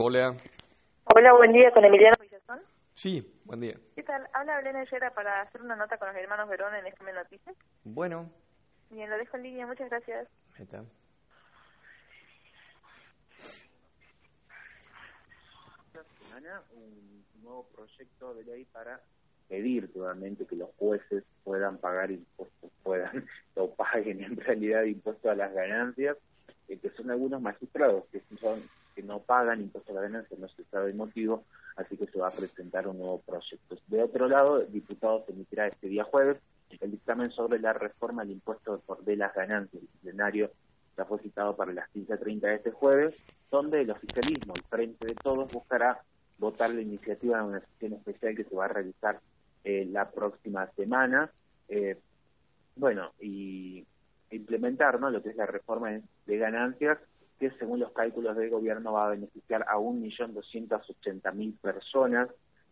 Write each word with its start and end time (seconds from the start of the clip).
Hola. 0.00 0.32
Hola, 1.12 1.32
buen 1.32 1.52
día, 1.52 1.72
con 1.72 1.84
Emiliano 1.84 2.16
Villazón. 2.20 2.60
Sí, 2.94 3.40
buen 3.44 3.60
día. 3.60 3.74
¿Qué 3.96 4.04
tal? 4.04 4.28
Habla 4.32 4.58
Belén 4.58 4.76
Ayera 4.76 5.12
para 5.12 5.40
hacer 5.40 5.60
una 5.60 5.74
nota 5.74 5.98
con 5.98 6.06
los 6.06 6.16
hermanos 6.16 6.48
Verón 6.48 6.72
en 6.76 6.86
FM 6.86 7.14
Noticias. 7.14 7.56
Bueno. 7.82 8.30
Bien, 8.90 9.10
lo 9.10 9.18
dejo 9.18 9.36
en 9.36 9.42
línea, 9.42 9.66
muchas 9.66 9.90
gracias. 9.90 10.28
Ahí 10.56 10.62
está. 10.62 10.84
semana 16.28 16.62
un 16.74 17.24
nuevo 17.42 17.66
proyecto 17.74 18.34
de 18.34 18.44
ley 18.44 18.64
para 18.66 19.00
pedir 19.48 19.90
nuevamente 19.96 20.46
que 20.46 20.54
los 20.54 20.70
jueces 20.78 21.24
puedan 21.42 21.78
pagar 21.78 22.12
impuestos, 22.12 22.70
puedan 22.84 23.26
o 23.56 23.74
paguen 23.74 24.22
en 24.22 24.36
realidad 24.36 24.84
impuestos 24.84 25.28
a 25.28 25.34
las 25.34 25.52
ganancias, 25.52 26.16
eh, 26.68 26.78
que 26.78 26.90
son 26.90 27.10
algunos 27.10 27.42
magistrados 27.42 28.04
que 28.12 28.22
son 28.40 28.62
que 28.98 29.04
no 29.04 29.20
pagan 29.20 29.60
impuestos 29.60 29.96
a 29.96 30.00
las 30.00 30.10
ganancias, 30.10 30.40
no 30.40 30.48
se 30.48 30.64
sabe 30.64 30.90
el 30.90 30.96
motivo, 30.96 31.44
así 31.76 31.96
que 31.96 32.06
se 32.06 32.18
va 32.18 32.26
a 32.26 32.32
presentar 32.32 32.88
un 32.88 32.98
nuevo 32.98 33.20
proyecto. 33.20 33.76
De 33.86 34.02
otro 34.02 34.26
lado, 34.26 34.60
el 34.60 34.72
diputado 34.72 35.24
se 35.24 35.30
emitirá 35.30 35.68
este 35.68 35.86
día 35.86 36.02
jueves 36.02 36.38
el 36.80 36.90
dictamen 36.90 37.30
sobre 37.30 37.60
la 37.60 37.72
reforma 37.72 38.22
del 38.22 38.32
impuesto 38.32 38.82
de 39.04 39.16
las 39.16 39.32
ganancias. 39.34 39.80
El 39.80 39.88
plenario 40.02 40.50
ya 40.96 41.04
fue 41.04 41.20
citado 41.20 41.54
para 41.54 41.72
las 41.72 41.88
15.30 41.94 42.40
de 42.40 42.54
este 42.56 42.72
jueves, 42.72 43.14
donde 43.52 43.82
el 43.82 43.90
oficialismo, 43.92 44.54
el 44.56 44.64
Frente 44.64 45.06
de 45.06 45.14
Todos, 45.14 45.52
buscará 45.52 46.02
votar 46.38 46.70
la 46.70 46.80
iniciativa 46.80 47.38
en 47.38 47.44
una 47.44 47.60
sesión 47.60 47.92
especial 47.92 48.34
que 48.34 48.44
se 48.44 48.54
va 48.54 48.64
a 48.64 48.68
realizar 48.68 49.20
eh, 49.62 49.86
la 49.88 50.10
próxima 50.10 50.66
semana. 50.72 51.30
Eh, 51.68 51.96
bueno, 52.74 53.12
y 53.20 53.86
implementar 54.32 55.00
¿no? 55.00 55.08
lo 55.08 55.22
que 55.22 55.30
es 55.30 55.36
la 55.36 55.46
reforma 55.46 55.90
de 56.26 56.36
ganancias, 56.36 56.98
que 57.38 57.50
según 57.52 57.80
los 57.80 57.92
cálculos 57.92 58.36
del 58.36 58.50
gobierno 58.50 58.92
va 58.92 59.06
a 59.06 59.10
beneficiar 59.10 59.64
a 59.68 59.76
1.280.000 59.76 61.58
personas 61.58 62.28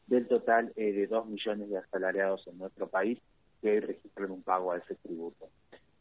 del 0.06 0.26
total 0.26 0.72
eh, 0.76 0.92
de 0.92 1.06
2 1.06 1.26
millones 1.26 1.68
de 1.68 1.78
asalariados 1.78 2.46
en 2.46 2.58
nuestro 2.58 2.88
país 2.88 3.20
que 3.60 3.80
registran 3.80 4.30
un 4.30 4.42
pago 4.42 4.72
a 4.72 4.78
ese 4.78 4.94
tributo. 4.96 5.48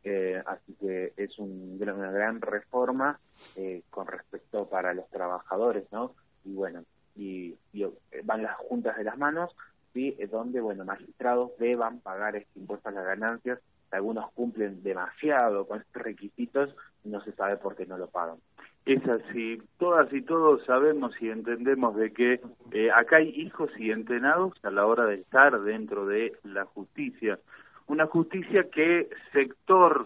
Eh, 0.04 0.42
así 0.46 0.74
que 0.80 1.14
es 1.18 1.40
un, 1.40 1.80
una 1.82 2.12
gran 2.12 2.40
reforma 2.42 3.20
eh, 3.56 3.82
con 3.90 4.06
respecto 4.06 4.68
para 4.70 4.94
los 4.94 5.10
trabajadores, 5.10 5.86
¿no? 5.92 6.14
Y 6.44 6.54
bueno, 6.54 6.84
y, 7.16 7.56
y 7.74 7.86
van 8.24 8.44
las 8.44 8.56
juntas 8.58 8.98
de 8.98 9.04
las 9.04 9.18
manos, 9.18 9.56
¿sí? 9.94 10.16
donde, 10.30 10.62
bueno, 10.62 10.86
magistrados 10.86 11.58
deban 11.58 12.02
pagar 12.02 12.36
este 12.36 12.60
impuesto 12.60 12.90
a 12.90 12.92
las 12.92 13.06
ganancias. 13.06 13.60
Algunos 13.90 14.32
cumplen 14.34 14.84
demasiado 14.84 15.66
con 15.66 15.80
estos 15.80 16.04
requisitos 16.04 16.76
y 17.04 17.10
no 17.10 17.24
se 17.24 17.32
sabe 17.32 17.58
por 17.58 17.76
qué 17.76 17.86
no 17.86 17.98
lo 17.98 18.08
pagan. 18.08 18.38
Es 18.86 19.02
así, 19.08 19.60
todas 19.80 20.14
y 20.14 20.22
todos 20.22 20.64
sabemos 20.66 21.14
y 21.20 21.30
entendemos 21.30 21.96
de 21.96 22.14
que 22.14 22.40
eh, 22.72 22.88
acá 22.96 23.18
hay 23.18 23.30
hijos 23.30 23.72
y 23.80 23.90
entrenados 23.90 24.54
a 24.62 24.70
la 24.70 24.86
hora 24.86 25.06
de 25.08 25.16
estar 25.16 25.60
dentro 25.62 26.06
de 26.06 26.34
la 26.44 26.66
justicia. 26.66 27.40
Una 27.88 28.06
justicia 28.06 28.70
que 28.72 29.10
sector 29.34 30.06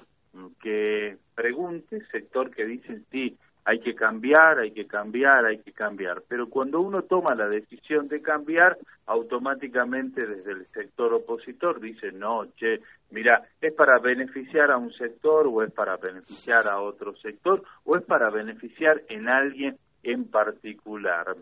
que 0.61 1.17
pregunte, 1.35 2.05
sector 2.11 2.51
que 2.51 2.65
dice 2.65 3.01
sí, 3.11 3.37
hay 3.69 3.79
que 3.81 3.93
cambiar, 3.93 4.57
hay 4.57 4.71
que 4.71 4.87
cambiar, 4.87 5.45
hay 5.45 5.59
que 5.59 5.71
cambiar. 5.71 6.23
Pero 6.27 6.49
cuando 6.49 6.81
uno 6.81 7.03
toma 7.03 7.35
la 7.35 7.47
decisión 7.47 8.07
de 8.07 8.19
cambiar, 8.19 8.79
automáticamente 9.05 10.25
desde 10.25 10.53
el 10.53 10.65
sector 10.73 11.13
opositor 11.13 11.79
dice, 11.79 12.11
no, 12.11 12.47
che, 12.57 12.81
mira, 13.11 13.43
es 13.61 13.71
para 13.73 13.99
beneficiar 13.99 14.71
a 14.71 14.77
un 14.77 14.91
sector 14.93 15.45
o 15.45 15.61
es 15.61 15.71
para 15.71 15.97
beneficiar 15.97 16.67
a 16.67 16.81
otro 16.81 17.15
sector 17.17 17.61
o 17.83 17.95
es 17.95 18.03
para 18.05 18.31
beneficiar 18.31 19.03
en 19.07 19.31
alguien 19.31 19.77
en 20.01 20.25
particular. 20.25 21.35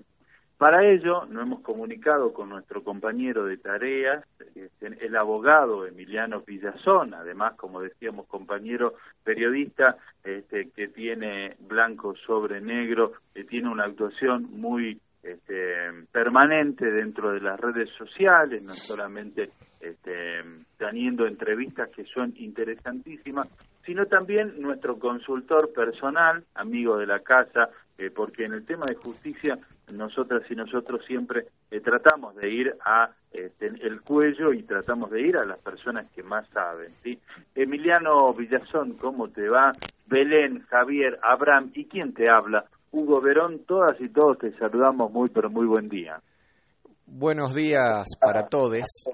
Para 0.57 0.87
ello, 0.87 1.25
nos 1.27 1.43
hemos 1.43 1.61
comunicado 1.61 2.33
con 2.33 2.49
nuestro 2.49 2.83
compañero 2.83 3.45
de 3.45 3.57
tareas, 3.57 4.25
este, 4.55 5.05
el 5.05 5.15
abogado 5.15 5.85
Emiliano 5.85 6.41
Villazón, 6.41 7.13
además, 7.13 7.51
como 7.57 7.79
decíamos, 7.81 8.25
compañero 8.25 8.95
periodista 9.23 9.97
este, 10.23 10.71
que 10.75 10.87
tiene 10.87 11.55
blanco 11.59 12.15
sobre 12.25 12.59
negro, 12.59 13.13
que 13.35 13.43
tiene 13.43 13.69
una 13.69 13.83
actuación 13.83 14.47
muy 14.59 14.99
este, 15.21 15.91
permanente 16.11 16.87
dentro 16.87 17.33
de 17.33 17.41
las 17.41 17.59
redes 17.59 17.89
sociales, 17.91 18.63
no 18.63 18.73
solamente 18.73 19.51
este, 19.79 20.43
teniendo 20.77 21.27
entrevistas 21.27 21.89
que 21.89 22.05
son 22.05 22.33
interesantísimas, 22.35 23.47
sino 23.85 24.07
también 24.07 24.59
nuestro 24.59 24.97
consultor 24.97 25.71
personal, 25.71 26.43
amigo 26.55 26.97
de 26.97 27.05
la 27.05 27.19
casa, 27.19 27.69
eh, 27.97 28.11
porque 28.11 28.45
en 28.45 28.53
el 28.53 28.65
tema 28.65 28.85
de 28.87 28.95
justicia 28.95 29.57
nosotras 29.91 30.43
y 30.49 30.55
nosotros 30.55 31.03
siempre 31.05 31.47
eh, 31.71 31.79
tratamos 31.79 32.35
de 32.35 32.49
ir 32.49 32.75
a 32.85 33.09
este, 33.31 33.67
el 33.67 34.01
cuello 34.01 34.53
y 34.53 34.63
tratamos 34.63 35.09
de 35.11 35.21
ir 35.21 35.37
a 35.37 35.45
las 35.45 35.59
personas 35.59 36.09
que 36.11 36.23
más 36.23 36.47
saben. 36.49 36.93
¿sí? 37.03 37.19
Emiliano 37.55 38.33
Villazón, 38.37 38.93
¿cómo 38.97 39.29
te 39.29 39.47
va? 39.47 39.71
Belén, 40.05 40.63
Javier, 40.69 41.19
Abraham, 41.21 41.71
¿y 41.73 41.85
quién 41.85 42.13
te 42.13 42.29
habla? 42.29 42.65
Hugo 42.91 43.21
Verón, 43.21 43.61
todas 43.67 43.99
y 43.99 44.09
todos 44.09 44.37
te 44.37 44.51
saludamos 44.57 45.11
muy, 45.11 45.29
pero 45.29 45.49
muy 45.49 45.65
buen 45.65 45.89
día. 45.89 46.19
Buenos 47.05 47.55
días 47.55 48.05
para 48.19 48.47
todos. 48.47 49.09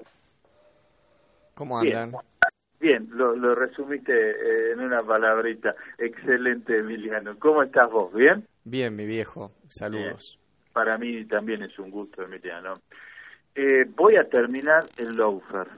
¿Cómo 1.54 1.78
andan? 1.78 2.12
Bien, 2.80 3.08
lo, 3.12 3.34
lo 3.36 3.54
resumiste 3.54 4.12
eh, 4.12 4.72
en 4.72 4.80
una 4.80 4.98
palabrita. 4.98 5.74
Excelente, 5.96 6.76
Emiliano. 6.76 7.38
¿Cómo 7.38 7.62
estás 7.62 7.88
vos? 7.90 8.12
¿Bien? 8.12 8.46
Bien, 8.64 8.94
mi 8.96 9.06
viejo. 9.06 9.52
Saludos. 9.68 10.38
Para 10.72 10.96
mí 10.98 11.24
también 11.26 11.62
es 11.62 11.78
un 11.78 11.90
gusto, 11.90 12.22
Emiliano. 12.22 12.74
Eh, 13.54 13.84
voy 13.94 14.16
a 14.16 14.28
terminar 14.28 14.84
el 14.96 15.14
Loufer. 15.14 15.68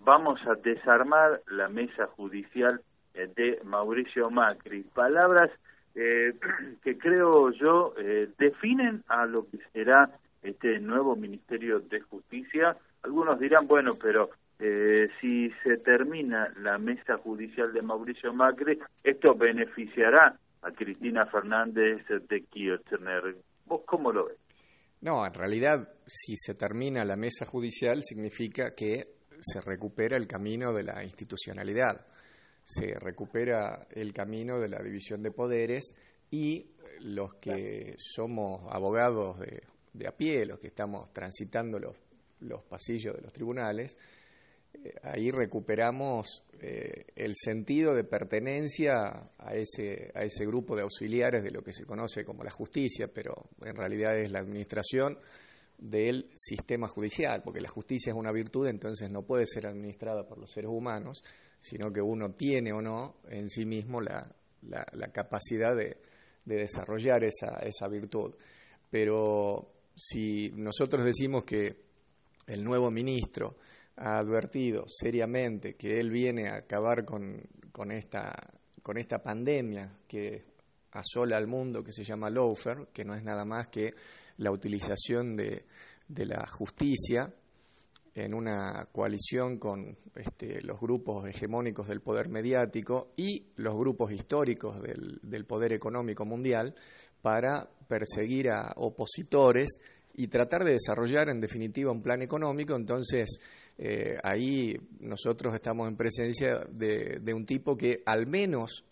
Vamos 0.00 0.38
a 0.46 0.54
desarmar 0.54 1.42
la 1.48 1.68
mesa 1.68 2.06
judicial 2.06 2.80
eh, 3.14 3.28
de 3.34 3.60
Mauricio 3.64 4.30
Macri. 4.30 4.82
Palabras 4.82 5.50
eh, 5.94 6.34
que 6.84 6.98
creo 6.98 7.50
yo 7.52 7.94
eh, 7.98 8.28
definen 8.38 9.02
a 9.08 9.26
lo 9.26 9.48
que 9.48 9.58
será 9.72 10.10
este 10.42 10.78
nuevo 10.80 11.16
Ministerio 11.16 11.80
de 11.80 12.00
Justicia. 12.00 12.76
Algunos 13.02 13.38
dirán, 13.40 13.66
bueno, 13.66 13.92
pero 14.00 14.30
eh, 14.58 15.08
si 15.20 15.50
se 15.62 15.78
termina 15.78 16.52
la 16.60 16.78
mesa 16.78 17.16
judicial 17.18 17.72
de 17.72 17.82
Mauricio 17.82 18.32
Macri, 18.32 18.78
esto 19.02 19.34
beneficiará 19.34 20.36
a 20.64 20.72
Cristina 20.72 21.22
Fernández 21.30 22.06
de 22.08 22.44
Kirchner. 22.44 23.36
¿Vos 23.66 23.82
cómo 23.86 24.10
lo 24.10 24.26
ves? 24.26 24.38
No, 25.00 25.26
en 25.26 25.34
realidad, 25.34 25.88
si 26.06 26.34
se 26.36 26.54
termina 26.54 27.04
la 27.04 27.16
mesa 27.16 27.44
judicial, 27.44 28.02
significa 28.02 28.70
que 28.70 29.16
se 29.38 29.60
recupera 29.60 30.16
el 30.16 30.26
camino 30.26 30.72
de 30.72 30.84
la 30.84 31.04
institucionalidad, 31.04 32.06
se 32.62 32.94
recupera 32.98 33.86
el 33.90 34.12
camino 34.14 34.58
de 34.58 34.68
la 34.68 34.82
división 34.82 35.22
de 35.22 35.30
poderes 35.30 35.94
y 36.30 36.70
los 37.00 37.34
que 37.34 37.94
somos 37.98 38.62
abogados 38.70 39.38
de, 39.40 39.60
de 39.92 40.08
a 40.08 40.12
pie, 40.12 40.46
los 40.46 40.58
que 40.58 40.68
estamos 40.68 41.12
transitando 41.12 41.78
los, 41.78 41.96
los 42.40 42.62
pasillos 42.62 43.14
de 43.14 43.22
los 43.22 43.32
tribunales, 43.32 43.96
ahí 45.02 45.30
recuperamos 45.30 46.44
eh, 46.60 47.06
el 47.16 47.34
sentido 47.34 47.94
de 47.94 48.04
pertenencia 48.04 49.30
a 49.38 49.54
ese, 49.54 50.10
a 50.14 50.22
ese 50.22 50.46
grupo 50.46 50.76
de 50.76 50.82
auxiliares 50.82 51.42
de 51.42 51.50
lo 51.50 51.62
que 51.62 51.72
se 51.72 51.84
conoce 51.84 52.24
como 52.24 52.44
la 52.44 52.50
justicia, 52.50 53.08
pero 53.12 53.32
en 53.62 53.76
realidad 53.76 54.18
es 54.18 54.30
la 54.30 54.40
administración 54.40 55.18
del 55.78 56.30
sistema 56.34 56.88
judicial, 56.88 57.42
porque 57.42 57.60
la 57.60 57.68
justicia 57.68 58.10
es 58.10 58.16
una 58.16 58.32
virtud, 58.32 58.68
entonces 58.68 59.10
no 59.10 59.22
puede 59.22 59.46
ser 59.46 59.66
administrada 59.66 60.26
por 60.26 60.38
los 60.38 60.50
seres 60.50 60.70
humanos, 60.70 61.22
sino 61.58 61.92
que 61.92 62.00
uno 62.00 62.32
tiene 62.32 62.72
o 62.72 62.80
no 62.80 63.16
en 63.28 63.48
sí 63.48 63.66
mismo 63.66 64.00
la, 64.00 64.34
la, 64.62 64.86
la 64.92 65.08
capacidad 65.08 65.74
de, 65.74 65.98
de 66.44 66.56
desarrollar 66.56 67.24
esa, 67.24 67.58
esa 67.60 67.88
virtud. 67.88 68.34
Pero 68.90 69.72
si 69.94 70.52
nosotros 70.54 71.04
decimos 71.04 71.44
que 71.44 71.76
el 72.46 72.62
nuevo 72.62 72.90
ministro 72.90 73.56
ha 73.96 74.18
advertido 74.18 74.84
seriamente 74.86 75.74
que 75.74 76.00
él 76.00 76.10
viene 76.10 76.48
a 76.48 76.56
acabar 76.56 77.04
con, 77.04 77.40
con, 77.72 77.92
esta, 77.92 78.32
con 78.82 78.98
esta 78.98 79.22
pandemia 79.22 79.98
que 80.06 80.44
asola 80.92 81.36
al 81.36 81.46
mundo, 81.46 81.82
que 81.82 81.92
se 81.92 82.04
llama 82.04 82.30
lawfare, 82.30 82.86
que 82.92 83.04
no 83.04 83.14
es 83.14 83.22
nada 83.22 83.44
más 83.44 83.68
que 83.68 83.94
la 84.38 84.50
utilización 84.50 85.36
de, 85.36 85.64
de 86.08 86.26
la 86.26 86.46
justicia 86.46 87.32
en 88.14 88.32
una 88.32 88.86
coalición 88.92 89.58
con 89.58 89.96
este, 90.14 90.62
los 90.62 90.80
grupos 90.80 91.28
hegemónicos 91.28 91.88
del 91.88 92.00
poder 92.00 92.28
mediático 92.28 93.12
y 93.16 93.46
los 93.56 93.74
grupos 93.74 94.12
históricos 94.12 94.80
del, 94.80 95.18
del 95.22 95.44
poder 95.46 95.72
económico 95.72 96.24
mundial 96.24 96.74
para 97.20 97.68
perseguir 97.88 98.50
a 98.50 98.72
opositores 98.76 99.80
y 100.16 100.28
tratar 100.28 100.64
de 100.64 100.72
desarrollar 100.72 101.28
en 101.28 101.40
definitiva 101.40 101.90
un 101.90 102.02
plan 102.02 102.22
económico. 102.22 102.76
Entonces, 102.76 103.38
eh, 103.76 104.16
ahí 104.22 104.76
nosotros 105.00 105.54
estamos 105.54 105.88
en 105.88 105.96
presencia 105.96 106.64
de, 106.70 107.34
un 107.34 107.44
tipo 107.44 107.76
que 107.76 108.02
al 108.06 108.26
menos 108.26 108.84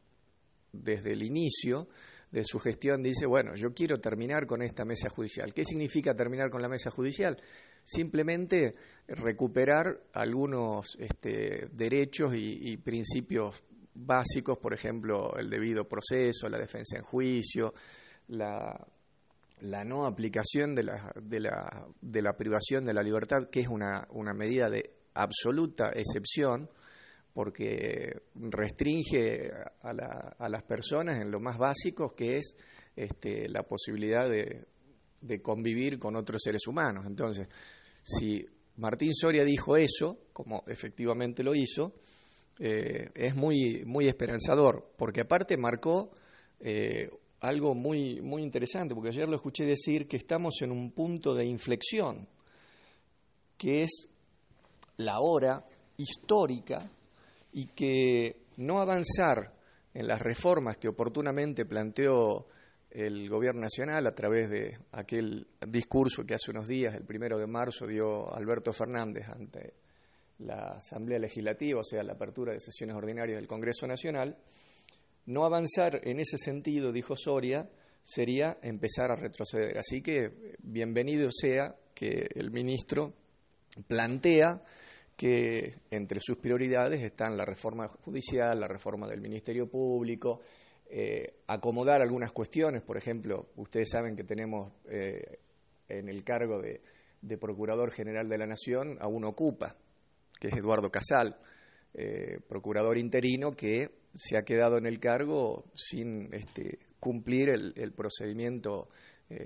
desde 0.73 1.13
el 1.13 1.23
inicio 1.23 1.89
de 2.31 2.43
su 2.45 2.59
gestión 2.59 3.03
dice, 3.03 3.27
bueno, 3.27 3.55
yo 3.55 3.73
quiero 3.73 3.99
terminar 3.99 4.47
con 4.47 4.63
esta 4.63 4.85
mesa 4.85 5.11
judicial. 5.11 5.53
¿Qué 5.55 5.65
significa 5.65 6.15
terminar 6.15 6.51
con 6.51 6.63
la 6.63 6.69
mesa 6.69 6.91
judicial? 6.91 7.39
Simplemente 7.85 8.73
recuperar 9.07 10.01
algunos 10.15 10.97
este, 10.99 11.69
derechos 11.73 12.33
y, 12.35 12.77
principios 12.79 13.63
básicos, 13.95 14.59
por 14.59 14.73
ejemplo, 14.73 15.37
el 15.37 15.51
debido 15.51 15.87
proceso, 15.87 16.49
la 16.49 16.59
defensa 16.59 16.97
en 16.97 17.03
juicio, 17.03 17.75
la, 18.29 18.81
no 19.62 20.06
aplicación 20.06 20.75
de 20.75 20.82
la, 20.82 21.12
de, 21.23 21.41
la, 21.41 21.87
de 22.00 22.23
la, 22.23 22.37
privación 22.37 22.85
de 22.85 22.94
la 22.94 23.03
libertad, 23.03 23.49
que 23.50 23.61
es 23.61 23.69
una, 23.69 24.06
una 24.11 24.35
medida 24.35 24.69
de 24.69 24.91
absoluta 25.14 25.91
excepción, 25.94 26.69
porque 27.32 28.11
restringe 28.35 29.50
a, 29.82 30.35
a, 30.38 30.49
las 30.49 30.62
personas 30.64 31.20
en 31.20 31.31
lo 31.31 31.41
más 31.41 31.56
básico, 31.56 32.14
que 32.14 32.38
es 32.38 32.56
este, 32.97 33.49
la 33.49 33.62
posibilidad 33.62 34.29
de, 34.29 34.67
convivir 35.41 35.99
con 35.99 36.17
otros 36.17 36.43
seres 36.43 36.67
humanos. 36.67 37.05
Entonces, 37.06 37.49
si 38.03 38.44
Martín 38.76 39.15
Soria 39.15 39.44
dijo 39.44 39.76
eso, 39.76 40.26
como 40.32 40.65
efectivamente 40.67 41.43
lo 41.43 41.55
hizo, 41.55 41.94
eh, 42.58 43.11
es 43.15 43.35
muy, 43.35 43.85
muy 43.87 44.08
esperanzador, 44.08 44.93
porque 44.97 45.23
aparte 45.23 45.56
marcó 45.56 46.11
eh, 46.61 47.08
algo 47.43 47.75
muy, 47.75 48.21
muy 48.21 48.43
interesante, 48.43 48.94
porque 48.94 49.11
ayer 49.11 49.29
lo 49.29 49.37
escuché 49.37 49.65
decir 49.65 50.06
que 50.06 50.17
estamos 50.17 50.62
en 50.62 50.71
un 50.71 50.93
punto 50.93 51.35
de 51.35 51.44
inflexión, 51.44 52.29
que 53.59 53.83
es 53.83 54.09
la 54.99 55.21
hora 55.21 55.65
histórica 55.97 56.89
y 57.53 57.67
que 57.67 58.44
no 58.59 58.81
avanzar 58.81 59.53
en 59.93 60.06
las 60.06 60.23
reformas 60.23 60.77
que 60.77 60.89
oportunamente 60.89 61.67
planteó 61.67 62.47
el 62.91 63.29
Gobierno 63.29 63.62
Nacional 63.62 64.06
a 64.06 64.15
través 64.15 64.49
de 64.49 64.79
aquel 64.93 65.49
discurso 65.67 66.25
que 66.25 66.35
hace 66.35 66.53
unos 66.53 66.69
días, 66.69 66.94
el 66.94 67.05
primero 67.05 67.39
de 67.39 67.47
marzo, 67.47 67.87
dio 67.87 68.33
Alberto 68.33 68.73
Fernández 68.73 69.27
ante 69.29 69.75
la 70.39 70.75
Asamblea 70.77 71.19
Legislativa, 71.19 71.81
o 71.81 71.85
sea, 71.85 72.05
la 72.05 72.12
apertura 72.12 72.53
de 72.53 72.61
sesiones 72.61 72.94
ordinarias 72.94 73.37
del 73.37 73.49
Congreso 73.49 73.87
Nacional, 73.87 74.37
no 75.27 75.45
avanzar 75.45 76.01
en 76.05 76.21
ese 76.21 76.39
sentido, 76.39 76.93
dijo 76.93 77.15
Soria, 77.17 77.69
sería 78.03 78.59
empezar 78.63 79.11
a 79.11 79.17
retroceder. 79.17 79.79
Así 79.79 80.03
que 80.03 80.57
bienvenido 80.63 81.29
sea 81.31 81.77
que 81.95 82.29
el 82.35 82.51
ministro 82.51 83.15
plantea 83.87 84.63
que 85.17 85.75
entre 85.91 86.21
sus 86.21 86.39
prioridades 86.39 87.03
están 87.03 87.37
la 87.37 87.45
reforma 87.45 87.87
judicial, 87.89 88.59
la 88.59 88.69
reforma 88.69 89.07
del 89.07 89.21
Ministerio 89.21 89.69
Público, 89.69 90.41
eh, 90.91 91.37
acomodar 91.47 92.03
algunas 92.03 92.33
cuestiones, 92.33 92.83
por 92.83 92.97
ejemplo, 92.97 93.49
ustedes 93.57 93.89
saben 93.89 94.17
que 94.17 94.25
tenemos 94.25 94.73
eh, 94.87 95.39
en 95.89 96.09
el 96.09 96.25
cargo 96.25 96.61
de, 96.61 96.81
Procurador 97.41 97.93
General 97.93 98.29
de 98.29 98.37
la 98.37 98.47
Nación 98.47 98.99
a 99.01 99.07
uno 99.07 99.29
ocupa, 99.29 99.77
que 100.41 100.49
es 100.49 100.55
Eduardo 100.55 100.91
Casal, 100.91 101.39
eh, 101.94 102.39
procurador 102.49 102.99
interino 102.99 103.50
que 103.50 103.91
se 104.15 104.37
ha 104.37 104.43
quedado 104.43 104.79
en 104.79 104.87
el 104.87 104.99
cargo 104.99 105.65
sin 105.75 106.33
este, 106.33 106.81
cumplir 107.00 107.49
el, 107.50 107.93
procedimiento 107.93 108.89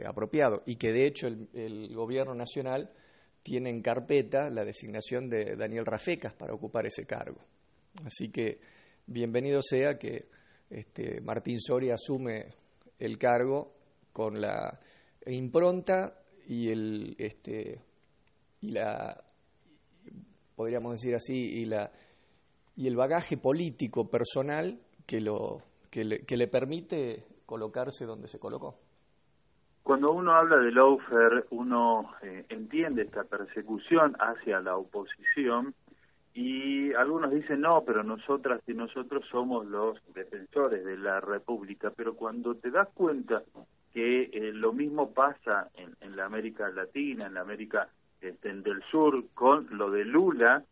apropiado 0.05 0.65
y 0.67 0.75
que 0.75 0.91
de 0.91 1.07
hecho 1.07 1.29
el 1.29 1.95
Gobierno 1.95 2.35
Nacional 2.35 2.91
tiene 3.47 3.71
en 3.71 3.81
carpeta 3.81 4.51
la 4.51 4.65
designación 4.65 5.29
de 5.29 5.55
Daniel 5.55 5.87
Rafecas 5.87 6.35
para 6.35 6.53
ocupar 6.53 6.85
ese 6.85 7.07
cargo. 7.07 7.41
Así 8.05 8.29
que 8.31 8.59
bienvenido 9.07 9.61
sea 9.63 9.97
que 9.97 10.27
este, 10.69 11.21
Martín 11.21 11.61
Soria 11.61 11.95
asume 11.95 12.47
el 12.99 13.19
cargo 13.19 13.73
con 14.13 14.41
la 14.41 14.81
impronta 15.27 16.19
y 16.49 16.71
el 16.71 17.15
este, 17.19 17.81
y 18.63 18.71
la 18.71 19.23
podríamos 20.57 20.95
decir 20.95 21.15
así 21.15 21.61
y 21.61 21.67
la 21.67 21.93
y 22.77 22.87
el 22.89 22.97
bagaje 22.97 23.37
político 23.37 24.09
personal 24.09 24.79
que 25.07 25.21
lo 25.21 25.63
que 25.91 26.37
le 26.37 26.47
permite 26.49 27.25
colocarse 27.47 28.05
donde 28.05 28.29
se 28.29 28.39
colocó. 28.39 28.75
Cuando 29.87 30.13
uno 30.13 30.33
habla 30.33 30.57
de 30.57 30.73
lawfare, 30.73 31.45
uno 31.51 32.11
eh, 32.21 32.45
entiende 32.49 33.03
esta 33.03 33.23
persecución 33.23 34.17
hacia 34.19 34.61
la 34.61 34.77
oposición 34.77 35.75
y 36.35 36.93
algunos 36.95 37.31
dicen, 37.31 37.61
no, 37.61 37.85
pero 37.87 38.03
nosotras 38.03 38.61
y 38.67 38.75
nosotros 38.75 39.25
somos 39.31 39.65
los 39.65 39.97
defensores 40.13 40.85
de 40.85 40.99
la 40.99 41.21
República, 41.21 41.93
pero 41.97 42.17
cuando 42.17 42.57
te 42.57 42.73
das 42.73 42.89
cuenta 42.95 43.45
que 43.95 44.29
eh, 44.33 44.53
lo 44.53 44.73
mismo 44.73 45.13
pasa 45.13 45.71
en, 45.77 46.17
la 46.17 46.27
América 46.27 46.69
Latina, 46.69 47.27
en 47.27 47.35
la 47.35 47.43
América 47.43 47.89
este, 48.21 48.53
del 48.53 48.83
Sur, 48.91 49.25
con 49.35 49.69
lo 49.71 49.93
de 49.93 50.05
Lula, 50.05 50.65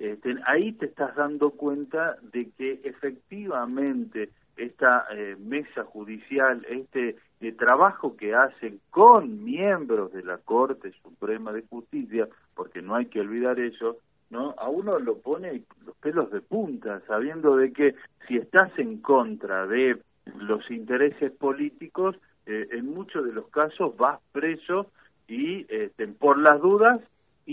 este, 0.00 0.34
ahí 0.46 0.72
te 0.72 0.86
estás 0.86 1.14
dando 1.14 1.50
cuenta 1.50 2.16
de 2.32 2.48
que 2.56 2.80
efectivamente 2.84 4.30
esta 4.56 5.06
eh, 5.12 5.36
mesa 5.38 5.84
judicial, 5.84 6.66
este 6.70 7.16
eh, 7.40 7.52
trabajo 7.52 8.16
que 8.16 8.34
hacen 8.34 8.80
con 8.88 9.44
miembros 9.44 10.10
de 10.14 10.22
la 10.22 10.38
Corte 10.38 10.92
Suprema 11.02 11.52
de 11.52 11.64
Justicia, 11.68 12.26
porque 12.54 12.80
no 12.80 12.94
hay 12.94 13.06
que 13.06 13.20
olvidar 13.20 13.60
eso, 13.60 13.98
¿no? 14.30 14.54
A 14.56 14.70
uno 14.70 14.98
lo 14.98 15.18
pone 15.18 15.64
los 15.84 15.96
pelos 15.96 16.30
de 16.30 16.40
punta, 16.40 17.02
sabiendo 17.06 17.54
de 17.56 17.70
que 17.70 17.94
si 18.26 18.38
estás 18.38 18.70
en 18.78 19.02
contra 19.02 19.66
de 19.66 19.98
los 20.38 20.70
intereses 20.70 21.30
políticos, 21.30 22.16
eh, 22.46 22.68
en 22.72 22.86
muchos 22.86 23.26
de 23.26 23.32
los 23.32 23.48
casos 23.48 23.94
vas 23.98 24.18
preso 24.32 24.90
y 25.28 25.66
este, 25.68 26.08
por 26.08 26.38
las 26.38 26.58
dudas 26.58 27.00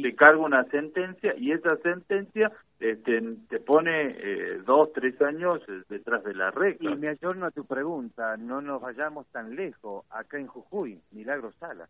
te 0.02 0.16
carga 0.16 0.40
una 0.40 0.64
sentencia 0.66 1.34
y 1.38 1.52
esa 1.52 1.78
sentencia 1.82 2.52
este, 2.80 3.20
te 3.50 3.60
pone 3.60 4.12
eh, 4.12 4.60
dos, 4.66 4.92
tres 4.94 5.20
años 5.22 5.56
detrás 5.90 6.24
de 6.24 6.34
la 6.34 6.52
regla. 6.52 6.92
Y 6.94 6.98
me 6.98 7.10
ayorno 7.10 7.48
a 7.48 7.52
tu 7.52 7.66
pregunta, 7.66 8.38
no 8.38 8.62
nos 8.62 8.82
vayamos 8.82 9.28
tan 9.28 9.56
lejos, 9.56 10.06
acá 10.10 10.38
en 10.40 10.48
Jujuy, 10.48 11.00
Milagro 11.12 11.52
Sala. 11.54 11.88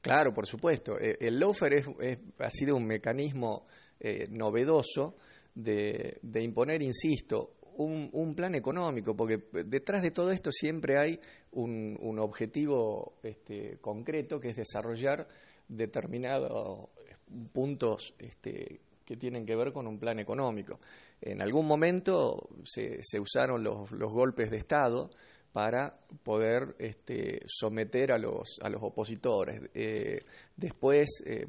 Claro, 0.00 0.32
por 0.32 0.46
supuesto. 0.46 0.98
Eh, 0.98 1.18
el 1.20 1.38
lofer 1.38 1.74
es, 1.74 1.88
ha 2.38 2.50
sido 2.50 2.76
un 2.76 2.86
mecanismo 2.86 3.66
eh, 3.98 4.28
novedoso 4.30 5.16
de, 5.54 6.18
de, 6.22 6.42
imponer, 6.42 6.80
insisto, 6.80 7.54
un, 7.76 8.08
un, 8.12 8.34
plan 8.34 8.54
económico, 8.54 9.14
porque 9.14 9.42
detrás 9.64 10.02
de 10.02 10.10
todo 10.10 10.30
esto 10.30 10.50
siempre 10.52 10.94
hay 10.98 11.18
un, 11.52 11.98
un 12.00 12.18
objetivo 12.18 13.14
este, 13.22 13.78
concreto 13.80 14.38
que 14.38 14.50
es 14.50 14.56
desarrollar 14.56 15.26
determinados 15.68 16.88
puntos 17.52 18.14
este, 18.18 18.80
que 19.04 19.16
tienen 19.16 19.44
que 19.44 19.56
ver 19.56 19.72
con 19.72 19.86
un 19.86 19.98
plan 19.98 20.18
económico. 20.18 20.78
En 21.20 21.42
algún 21.42 21.66
momento 21.66 22.48
se, 22.64 23.00
usaron 23.18 23.62
los, 23.62 23.90
golpes 23.90 24.50
de 24.50 24.58
Estado 24.58 25.10
para 25.52 25.98
poder 26.22 26.76
este, 26.78 27.42
someter 27.46 28.12
a 28.12 28.18
los, 28.18 28.58
a 28.62 28.70
los 28.70 28.82
opositores. 28.82 29.60
Eh, 29.74 30.20
después, 30.56 31.22
eh, 31.26 31.46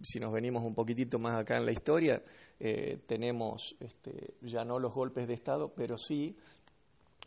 si 0.00 0.18
nos 0.18 0.32
venimos 0.32 0.64
un 0.64 0.74
poquitito 0.74 1.18
más 1.18 1.38
acá 1.38 1.58
en 1.58 1.66
la 1.66 1.72
historia, 1.72 2.22
eh, 2.58 2.98
tenemos 3.06 3.76
este, 3.78 4.34
ya 4.40 4.64
no 4.64 4.78
los 4.78 4.94
golpes 4.94 5.28
de 5.28 5.34
Estado, 5.34 5.72
pero 5.74 5.98
sí 5.98 6.34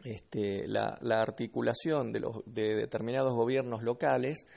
este, 0.04 0.68
la, 0.68 0.98
la, 1.02 1.22
articulación 1.22 2.12
de, 2.12 2.20
los, 2.20 2.44
de 2.46 2.76
determinados 2.76 3.34
gobiernos 3.34 3.84
locales 3.84 4.48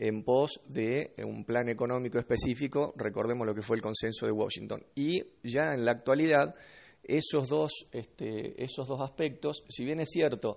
en 0.00 0.24
pos 0.24 0.62
de 0.66 1.12
un 1.26 1.44
plan 1.44 1.68
económico 1.68 2.18
específico, 2.18 2.94
recordemos 2.96 3.46
lo 3.46 3.54
que 3.54 3.60
fue 3.60 3.76
el 3.76 3.82
consenso 3.82 4.24
de 4.24 4.32
Washington. 4.32 4.82
Y 4.94 5.22
ya 5.42 5.74
en 5.74 5.84
la 5.84 5.92
actualidad, 5.92 6.54
esos 7.04 7.50
dos, 7.50 7.86
este, 7.92 8.64
esos 8.64 8.88
dos 8.88 9.02
aspectos, 9.02 9.62
si 9.68 9.84
bien 9.84 10.00
es 10.00 10.08
cierto, 10.08 10.56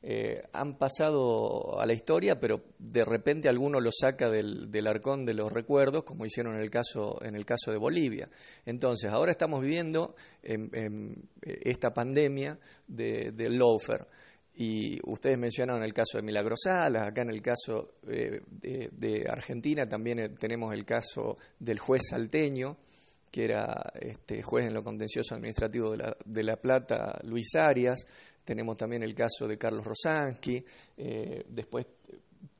eh, 0.00 0.44
han 0.52 0.78
pasado 0.78 1.80
a 1.80 1.84
la 1.86 1.92
historia, 1.92 2.38
pero 2.38 2.60
de 2.78 3.04
repente 3.04 3.48
alguno 3.48 3.80
lo 3.80 3.90
saca 3.90 4.30
del, 4.30 4.86
arcón 4.86 5.24
de 5.24 5.34
los 5.34 5.52
recuerdos, 5.52 6.04
como 6.04 6.24
hicieron 6.24 6.54
en 6.54 6.60
el 6.60 6.70
caso, 6.70 7.18
en 7.20 7.34
el 7.34 7.44
caso 7.44 7.72
de 7.72 7.78
Bolivia. 7.78 8.28
Entonces, 8.64 9.10
ahora 9.10 9.32
estamos 9.32 9.60
viviendo 9.60 10.14
esta 11.42 11.92
pandemia 11.92 12.56
del 12.86 13.36
de 13.36 13.50
lawfare. 13.50 14.06
Y 14.56 14.98
ustedes 15.10 15.36
mencionaron 15.36 15.82
el 15.82 15.92
caso 15.92 16.18
de 16.18 16.22
Milagro 16.22 16.54
Salas, 16.56 17.08
acá 17.08 17.22
en 17.22 17.30
el 17.30 17.42
caso 17.42 17.94
eh, 18.08 18.40
de, 18.48 19.26
Argentina 19.28 19.86
también 19.88 20.20
eh, 20.20 20.28
tenemos 20.28 20.72
el 20.72 20.84
caso 20.84 21.36
del 21.58 21.80
juez 21.80 22.02
salteño, 22.10 22.76
que 23.32 23.46
era 23.46 23.92
este, 24.00 24.42
juez 24.42 24.68
en 24.68 24.74
lo 24.74 24.82
contencioso 24.82 25.34
administrativo 25.34 25.90
de 25.90 25.96
la, 25.96 26.16
de 26.24 26.42
la 26.44 26.56
Plata, 26.56 27.18
Luis 27.24 27.56
Arias, 27.56 28.06
tenemos 28.44 28.76
también 28.76 29.02
el 29.02 29.14
caso 29.14 29.48
de 29.48 29.58
Carlos 29.58 29.84
Rosansky, 29.84 30.64
eh, 30.98 31.44
después 31.48 31.86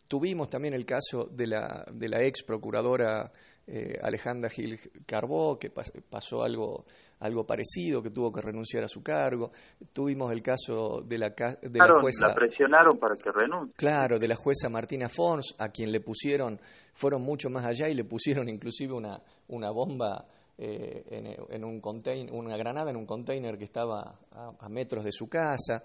tuvimos 0.09 0.49
también 0.49 0.75
el 0.75 0.85
caso 0.85 1.29
de 1.31 1.47
la, 1.47 1.87
de 1.93 2.09
la 2.09 2.25
ex 2.25 2.43
procuradora 2.43 3.31
eh, 3.67 3.99
Alejandra 4.03 4.51
Gil 4.51 4.79
Carbó, 5.07 5.59
que 5.59 5.71
pasó 5.71 6.43
algo, 6.43 6.85
algo 7.21 7.45
parecido, 7.45 8.03
que 8.03 8.11
tuvo 8.11 8.33
que 8.33 8.41
renunciar 8.41 8.85
a 8.85 8.89
su 8.89 9.03
cargo. 9.03 9.53
Tuvimos 9.93 10.33
el 10.33 10.43
caso 10.43 11.03
de 11.05 11.19
la, 11.19 11.31
de 11.31 11.79
la 11.79 12.01
jueza. 12.01 12.29
La 12.29 12.35
presionaron 12.35 12.99
para 12.99 13.15
que 13.15 13.31
renuncie. 13.31 13.75
Claro, 13.77 14.19
de 14.19 14.29
la 14.29 14.37
jueza 14.37 14.69
Martina 14.69 15.09
Fons, 15.09 15.55
a 15.59 15.69
quien 15.69 15.93
le 15.93 16.01
pusieron, 16.01 16.61
fueron 16.93 17.23
mucho 17.23 17.49
más 17.51 17.65
allá 17.65 17.89
y 17.89 17.95
le 17.95 18.05
pusieron 18.05 18.49
inclusive 18.49 18.93
una, 18.93 19.21
una 19.49 19.71
bomba 19.71 20.27
eh, 20.57 21.37
en, 21.51 21.65
un 21.65 21.81
container, 21.81 22.33
una 22.33 22.57
granada 22.57 22.91
en 22.91 22.97
un 22.97 23.07
container 23.07 23.59
que 23.59 23.65
estaba 23.65 24.21
a, 24.31 24.69
metros 24.69 25.05
de 25.05 25.11
su 25.11 25.29
casa, 25.29 25.83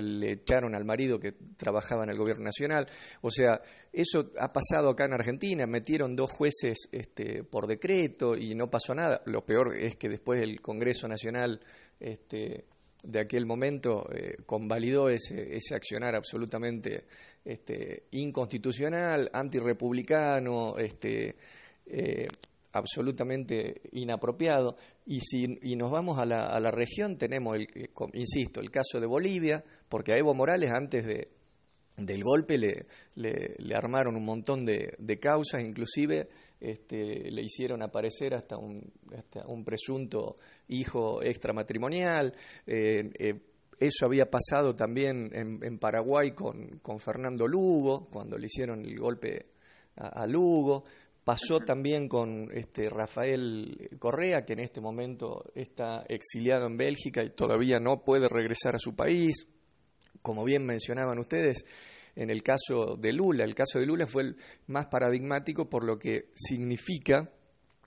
le 0.00 0.32
echaron 0.32 0.74
al 0.74 0.84
marido 0.84 1.18
que 1.18 1.32
trabajaba 1.56 2.04
en 2.04 2.10
el 2.10 2.16
gobierno 2.16 2.44
nacional. 2.44 2.86
O 3.22 3.30
sea, 3.30 3.60
eso 3.92 4.30
ha 4.38 4.52
pasado 4.52 4.90
acá 4.90 5.06
en 5.06 5.14
Argentina, 5.14 5.66
metieron 5.66 6.14
dos 6.14 6.30
jueces 6.32 6.88
este, 6.92 7.42
por 7.42 7.66
decreto 7.66 8.36
y 8.36 8.54
no 8.54 8.70
pasó 8.70 8.94
nada. 8.94 9.20
Lo 9.26 9.44
peor 9.44 9.76
es 9.76 9.96
que 9.96 10.08
después 10.08 10.40
el 10.40 10.60
Congreso 10.60 11.08
Nacional 11.08 11.60
este, 11.98 12.66
de 13.02 13.20
aquel 13.20 13.46
momento 13.46 14.08
eh, 14.12 14.36
convalidó 14.46 15.08
ese, 15.08 15.56
ese 15.56 15.74
accionar 15.74 16.14
absolutamente 16.14 17.04
este, 17.44 18.04
inconstitucional, 18.12 19.30
antirrepublicano, 19.32 20.76
este, 20.78 21.36
eh, 21.86 22.28
absolutamente 22.78 23.82
inapropiado. 23.92 24.76
Y 25.04 25.20
si 25.20 25.58
y 25.62 25.76
nos 25.76 25.90
vamos 25.90 26.18
a 26.18 26.26
la, 26.26 26.46
a 26.46 26.60
la 26.60 26.70
región, 26.70 27.16
tenemos, 27.16 27.56
el, 27.56 27.68
insisto, 28.14 28.60
el 28.60 28.70
caso 28.70 29.00
de 29.00 29.06
Bolivia, 29.06 29.64
porque 29.88 30.12
a 30.12 30.16
Evo 30.16 30.34
Morales 30.34 30.70
antes 30.72 31.04
de, 31.04 31.28
del 31.96 32.22
golpe 32.22 32.58
le, 32.58 32.86
le, 33.14 33.74
armaron 33.74 34.16
un 34.16 34.24
montón 34.24 34.64
de, 34.64 34.94
de 34.98 35.18
causas, 35.18 35.62
inclusive 35.62 36.28
este, 36.60 37.30
le 37.30 37.42
hicieron 37.42 37.82
aparecer 37.82 38.34
hasta 38.34 38.56
un, 38.56 38.92
hasta 39.16 39.46
un 39.46 39.64
presunto 39.64 40.36
hijo 40.68 41.22
extramatrimonial. 41.22 42.34
Eh, 42.66 43.10
eh, 43.18 43.40
eso 43.78 44.06
había 44.06 44.30
pasado 44.30 44.74
también 44.74 45.30
en, 45.32 45.62
en 45.62 45.78
Paraguay 45.78 46.32
con, 46.32 46.78
con, 46.78 46.98
Fernando 46.98 47.46
Lugo, 47.46 48.06
cuando 48.10 48.38
le 48.38 48.46
hicieron 48.46 48.84
el 48.84 48.98
golpe 48.98 49.46
a 49.96 50.26
Lugo. 50.26 50.84
Pasó 51.26 51.58
también 51.58 52.06
con 52.06 52.52
este, 52.56 52.88
Rafael 52.88 53.88
Correa, 53.98 54.44
que 54.44 54.52
en 54.52 54.60
este 54.60 54.80
momento 54.80 55.42
está 55.56 56.04
exiliado 56.08 56.68
en 56.68 56.76
Bélgica 56.76 57.24
y 57.24 57.30
todavía 57.30 57.80
no 57.80 58.04
puede 58.04 58.28
regresar 58.28 58.76
a 58.76 58.78
su 58.78 58.94
país. 58.94 59.48
Como 60.22 60.44
bien 60.44 60.64
mencionaban 60.64 61.18
ustedes, 61.18 61.64
en 62.14 62.30
el 62.30 62.44
caso 62.44 62.94
de 62.96 63.12
Lula, 63.12 63.42
el 63.42 63.56
caso 63.56 63.80
de 63.80 63.86
Lula 63.86 64.06
fue 64.06 64.22
el 64.22 64.36
más 64.68 64.86
paradigmático 64.86 65.68
por 65.68 65.82
lo 65.82 65.98
que 65.98 66.28
significa 66.32 67.28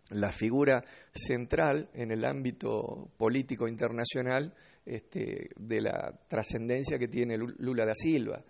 la 0.10 0.34
figura 0.34 0.84
central 1.14 1.90
en 1.94 2.12
el 2.12 2.26
ámbito 2.26 3.10
político 3.16 3.70
internacional 3.70 4.54
este, 4.86 5.48
de 5.56 5.80
la 5.80 6.14
trascendencia 6.28 7.00
que 7.00 7.08
tiene 7.08 7.38
Lula 7.38 7.86
da 7.86 7.94
Silva, 7.94 8.44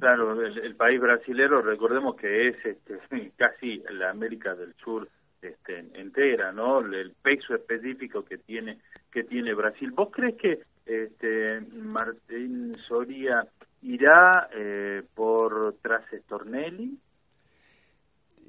Claro, 0.00 0.42
el, 0.42 0.74
país 0.74 1.00
brasilero, 1.00 1.58
recordemos 1.58 2.16
que 2.16 2.46
es 2.46 2.56
este, 2.64 2.98
casi 3.36 3.80
la 3.90 4.10
América 4.10 4.56
del 4.56 4.74
Sur 4.74 5.08
este, 5.40 5.78
entera, 5.94 6.50
¿no? 6.50 6.80
El 6.80 7.12
peso 7.22 7.54
específico 7.54 8.24
que 8.24 8.38
tiene 8.38 8.78
que 9.12 9.22
tiene 9.22 9.54
Brasil. 9.54 9.92
¿Vos 9.92 10.08
crees 10.10 10.36
que 10.36 10.58
este, 10.84 11.60
Martín 11.72 12.74
Soria 12.88 13.46
irá 13.82 14.50
eh, 14.52 15.02
por 15.14 15.76
tras 15.80 16.04
Stornelli? 16.24 16.98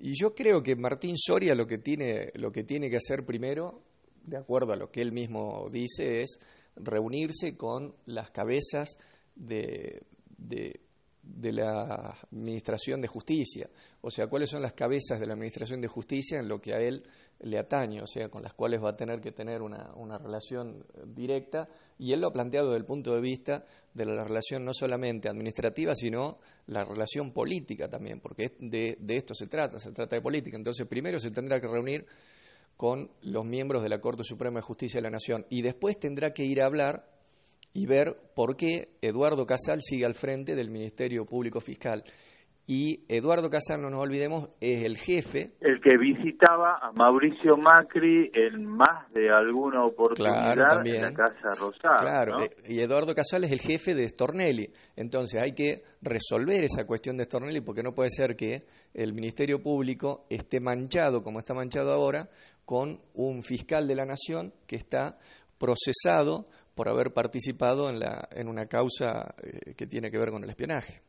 Y 0.01 0.13
yo 0.20 0.34
creo 0.34 0.63
que 0.63 0.75
Martín 0.75 1.18
Soria 1.18 1.54
lo 1.54 1.68
que 1.68 1.78
tiene 1.78 2.32
lo 2.34 2.51
que 2.51 2.63
tiene 2.63 2.90
que 2.90 2.98
hacer 2.98 3.25
primero, 3.28 3.84
de 4.24 4.38
acuerdo 4.38 4.74
a 4.74 4.78
lo 4.78 4.90
que 4.90 5.01
él 5.01 5.12
mismo 5.12 5.68
dice, 5.72 6.22
es 6.22 6.40
reunirse 6.75 7.56
con 7.56 7.94
las 8.06 8.32
cabezas 8.32 8.98
de, 9.36 10.01
de 10.38 10.80
de 11.24 11.51
la 11.51 12.18
Administración 12.32 13.01
de 13.01 13.08
Justicia, 13.08 13.70
o 14.01 14.10
sea, 14.10 14.28
cuáles 14.28 14.50
son 14.50 14.62
las 14.62 14.74
cabezas 14.74 15.20
de 15.20 15.28
la 15.28 15.34
Administración 15.34 15.80
de 15.80 15.88
Justicia 15.88 16.40
en 16.40 16.48
lo 16.48 16.60
que 16.60 16.74
a 16.74 16.80
él 16.80 17.04
le 17.42 17.60
atañe, 17.60 18.01
o 18.01 18.08
sea, 18.08 18.30
con 18.30 18.44
las 18.44 18.54
cuales 18.54 18.82
va 18.84 18.90
a 18.90 18.96
tener 18.96 19.20
que 19.22 19.32
tener 19.32 19.62
una, 19.62 19.94
una 19.96 20.18
relación 20.18 20.86
directa, 21.06 21.68
y 21.98 22.13
él 22.13 22.22
lo 22.22 22.28
ha 22.28 22.34
planteado 22.34 22.68
desde 22.68 22.80
el 22.80 22.86
punto 22.86 23.13
de 23.13 23.22
vista 23.22 23.66
de 23.94 24.06
la 24.06 24.24
relación 24.24 24.66
no 24.66 24.74
solamente 24.74 25.30
administrativa, 25.30 25.94
sino 25.94 26.40
la 26.68 26.84
relación 26.84 27.32
política 27.32 27.88
también, 27.88 28.20
porque 28.20 28.54
de, 28.60 28.98
de 29.00 29.18
esto 29.18 29.34
se 29.34 29.48
trata, 29.48 29.80
se 29.80 29.92
trata 29.92 30.16
de 30.16 30.22
política. 30.22 30.58
Entonces, 30.58 30.88
primero 30.88 31.20
se 31.20 31.32
tendrá 31.32 31.60
que 31.60 31.68
reunir 31.68 32.06
con 32.78 33.12
los 33.22 33.46
miembros 33.46 33.84
de 33.84 33.90
la 33.90 34.00
Corte 34.00 34.24
Suprema 34.24 34.60
de 34.60 34.63
Justicia 34.63 34.98
de 34.98 35.04
la 35.04 35.12
Nación 35.12 35.46
y 35.50 35.62
después 35.62 36.00
tendrá 36.00 36.34
que 36.34 36.44
ir 36.44 36.62
a 36.62 36.66
hablar 36.66 37.06
y 37.74 37.86
ver 37.86 38.16
por 38.36 38.56
qué 38.56 38.90
Eduardo 39.01 39.46
Casal 39.46 39.82
sigue 39.82 40.06
al 40.06 40.16
frente 40.16 40.56
del 40.56 40.70
Ministerio 40.70 41.25
Público 41.25 41.60
Fiscal. 41.60 42.04
Y 42.68 43.04
Eduardo 43.10 43.50
Casal, 43.50 43.82
no 43.82 43.90
nos 43.90 44.01
olvidemos, 44.01 44.48
es 44.62 44.86
el 44.86 44.96
jefe. 44.96 45.51
El 45.60 45.82
que 45.82 45.98
visitaba 45.98 46.78
a 46.82 46.92
Mauricio 46.94 47.58
Macri 47.58 48.32
en 48.34 48.66
más 48.66 49.12
de 49.12 49.30
alguna 49.30 49.84
oportunidad 49.84 50.86
en 50.86 51.01
la 51.01 51.12
Casa 51.12 51.50
Rosada. 51.60 51.98
Claro, 51.98 52.44
eh, 52.44 52.56
y 52.70 52.80
Eduardo 52.80 53.13
Casal 53.13 53.44
es 53.44 53.51
el 53.51 53.60
jefe 53.60 53.94
de 53.94 54.08
Stornelli. 54.08 54.70
Entonces 54.96 55.42
hay 55.42 55.54
que 55.54 55.82
resolver 56.01 56.63
esa 56.63 56.86
cuestión 56.86 57.18
de 57.18 57.25
Stornelli 57.25 57.62
porque 57.62 57.84
no 57.84 57.94
puede 57.94 58.10
ser 58.10 58.36
que 58.36 58.62
el 58.94 59.13
Ministerio 59.13 59.62
Público 59.62 60.25
esté 60.30 60.60
manchado, 60.62 61.24
como 61.24 61.40
está 61.40 61.54
manchado 61.54 61.92
ahora, 61.92 62.30
con 62.63 63.01
un 63.16 63.44
fiscal 63.44 63.88
de 63.88 63.96
la 63.96 64.06
Nación 64.06 64.54
que 64.66 64.78
está 64.78 65.18
procesado 65.58 66.46
por 66.75 66.88
haber 66.88 67.12
participado 67.13 67.90
en, 67.90 68.00
la, 68.00 68.28
en 68.32 68.48
una 68.48 68.68
causa 68.68 69.36
eh, 69.44 69.74
que 69.75 69.88
tiene 69.88 70.10
que 70.10 70.18
ver 70.18 70.32
con 70.32 70.44
el 70.44 70.50
espionaje. 70.50 71.01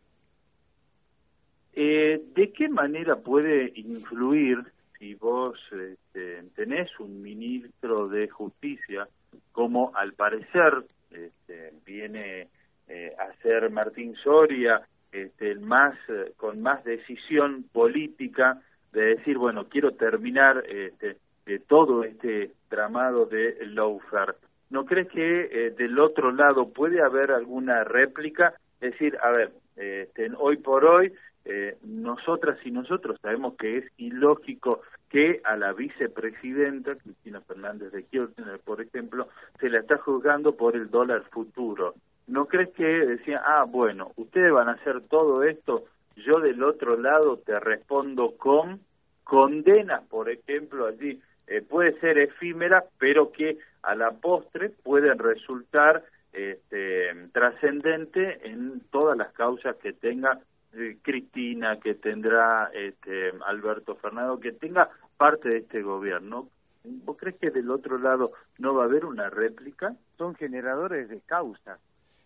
Eh, 1.74 2.20
¿De 2.34 2.52
qué 2.52 2.68
manera 2.68 3.16
puede 3.16 3.72
influir 3.76 4.58
si 4.98 5.14
vos 5.14 5.58
este, 5.72 6.42
tenés 6.54 6.88
un 7.00 7.22
ministro 7.22 8.08
de 8.08 8.28
justicia 8.28 9.08
como 9.52 9.90
al 9.96 10.12
parecer 10.12 10.84
este, 11.10 11.72
viene 11.86 12.48
eh, 12.88 13.12
a 13.18 13.32
ser 13.42 13.70
Martín 13.70 14.14
Soria 14.22 14.82
este, 15.10 15.54
más 15.56 15.94
con 16.36 16.60
más 16.60 16.84
decisión 16.84 17.64
política 17.72 18.60
de 18.92 19.16
decir 19.16 19.38
bueno 19.38 19.68
quiero 19.68 19.92
terminar 19.92 20.62
este, 20.68 21.16
de 21.46 21.58
todo 21.58 22.04
este 22.04 22.52
tramado 22.68 23.26
de 23.26 23.56
lawfare 23.66 24.34
¿no 24.72 24.86
crees 24.86 25.08
que 25.08 25.32
eh, 25.52 25.70
del 25.76 25.98
otro 26.00 26.32
lado 26.32 26.70
puede 26.70 27.02
haber 27.02 27.30
alguna 27.30 27.84
réplica? 27.84 28.54
Es 28.80 28.92
decir, 28.92 29.18
a 29.22 29.30
ver, 29.30 29.52
eh, 29.76 30.08
hoy 30.38 30.56
por 30.56 30.86
hoy, 30.86 31.12
eh, 31.44 31.76
nosotras 31.82 32.58
y 32.64 32.70
nosotros 32.70 33.18
sabemos 33.20 33.54
que 33.56 33.78
es 33.78 33.84
ilógico 33.98 34.80
que 35.10 35.42
a 35.44 35.56
la 35.56 35.74
vicepresidenta, 35.74 36.94
Cristina 36.94 37.42
Fernández 37.42 37.92
de 37.92 38.04
Kirchner, 38.04 38.58
por 38.64 38.80
ejemplo, 38.80 39.28
se 39.60 39.68
la 39.68 39.80
está 39.80 39.98
juzgando 39.98 40.56
por 40.56 40.74
el 40.74 40.90
dólar 40.90 41.22
futuro. 41.30 41.94
¿No 42.26 42.46
crees 42.46 42.70
que 42.70 42.86
decía, 42.86 43.42
ah, 43.44 43.64
bueno, 43.64 44.12
ustedes 44.16 44.52
van 44.52 44.70
a 44.70 44.72
hacer 44.72 45.02
todo 45.02 45.42
esto, 45.42 45.84
yo 46.16 46.40
del 46.40 46.62
otro 46.62 46.96
lado 46.96 47.36
te 47.44 47.54
respondo 47.60 48.36
con 48.38 48.80
condena, 49.22 50.02
por 50.08 50.30
ejemplo, 50.30 50.86
allí 50.86 51.20
puede 51.68 51.98
ser 52.00 52.16
efímera, 52.18 52.84
pero 52.98 53.30
que 53.32 53.58
a 53.82 53.94
la 53.94 54.12
postre 54.12 54.70
pueden 54.70 55.18
resultar 55.18 56.04
este, 56.32 57.28
trascendente 57.32 58.48
en 58.48 58.80
todas 58.90 59.16
las 59.16 59.32
causas 59.32 59.76
que 59.76 59.92
tenga 59.92 60.40
eh, 60.74 60.96
Cristina, 61.02 61.78
que 61.78 61.94
tendrá 61.94 62.70
este, 62.72 63.32
Alberto 63.46 63.96
Fernando, 63.96 64.40
que 64.40 64.52
tenga 64.52 64.90
parte 65.16 65.50
de 65.50 65.58
este 65.58 65.82
gobierno. 65.82 66.48
¿Vos 66.84 67.16
crees 67.18 67.36
que 67.36 67.50
del 67.50 67.70
otro 67.70 67.98
lado 67.98 68.32
no 68.58 68.74
va 68.74 68.84
a 68.84 68.86
haber 68.86 69.04
una 69.04 69.28
réplica? 69.28 69.94
Son 70.16 70.34
generadores 70.34 71.08
de 71.08 71.20
causas. 71.20 71.78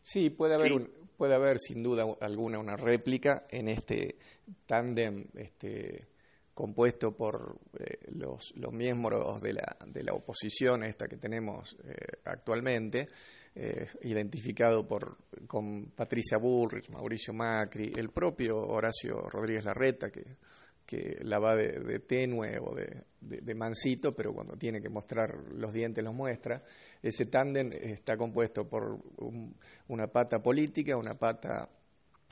Sí, 0.02 0.30
puede 0.30 0.54
haber, 0.54 0.72
Un, 0.72 0.88
puede 1.16 1.34
haber 1.34 1.58
sin 1.58 1.82
duda 1.82 2.04
alguna 2.20 2.60
una 2.60 2.76
réplica 2.76 3.42
en 3.50 3.68
este 3.68 4.14
tándem 4.66 5.24
este, 5.34 6.06
compuesto 6.56 7.14
por 7.14 7.58
eh, 7.78 7.98
los, 8.12 8.54
miembros 8.72 9.42
de 9.42 9.52
la, 9.52 9.76
de 9.86 10.02
la, 10.02 10.14
oposición 10.14 10.84
esta 10.84 11.06
que 11.06 11.18
tenemos 11.18 11.76
eh, 11.84 11.94
actualmente, 12.24 13.08
eh, 13.54 13.86
identificado 14.00 14.88
por, 14.88 15.18
con 15.46 15.90
Patricia 15.90 16.38
Bullrich, 16.38 16.88
Mauricio 16.88 17.34
Macri, 17.34 17.92
el 17.94 18.08
propio 18.08 18.56
Horacio 18.56 19.20
Rodríguez 19.28 19.66
Larreta, 19.66 20.08
que, 20.08 20.24
que 20.86 21.18
la 21.24 21.38
va 21.38 21.54
de, 21.54 22.00
tenue 22.00 22.58
o 22.58 22.74
de, 22.74 23.04
de, 23.20 23.54
mansito, 23.54 24.14
pero 24.14 24.32
cuando 24.32 24.56
tiene 24.56 24.80
que 24.80 24.88
mostrar 24.88 25.34
los 25.52 25.74
dientes 25.74 26.02
los 26.02 26.14
muestra. 26.14 26.62
Ese 27.02 27.26
tándem 27.26 27.68
está 27.70 28.16
compuesto 28.16 28.66
por 28.66 28.98
una 29.88 30.06
pata 30.06 30.42
política, 30.42 30.96
una 30.96 31.18
pata 31.18 31.68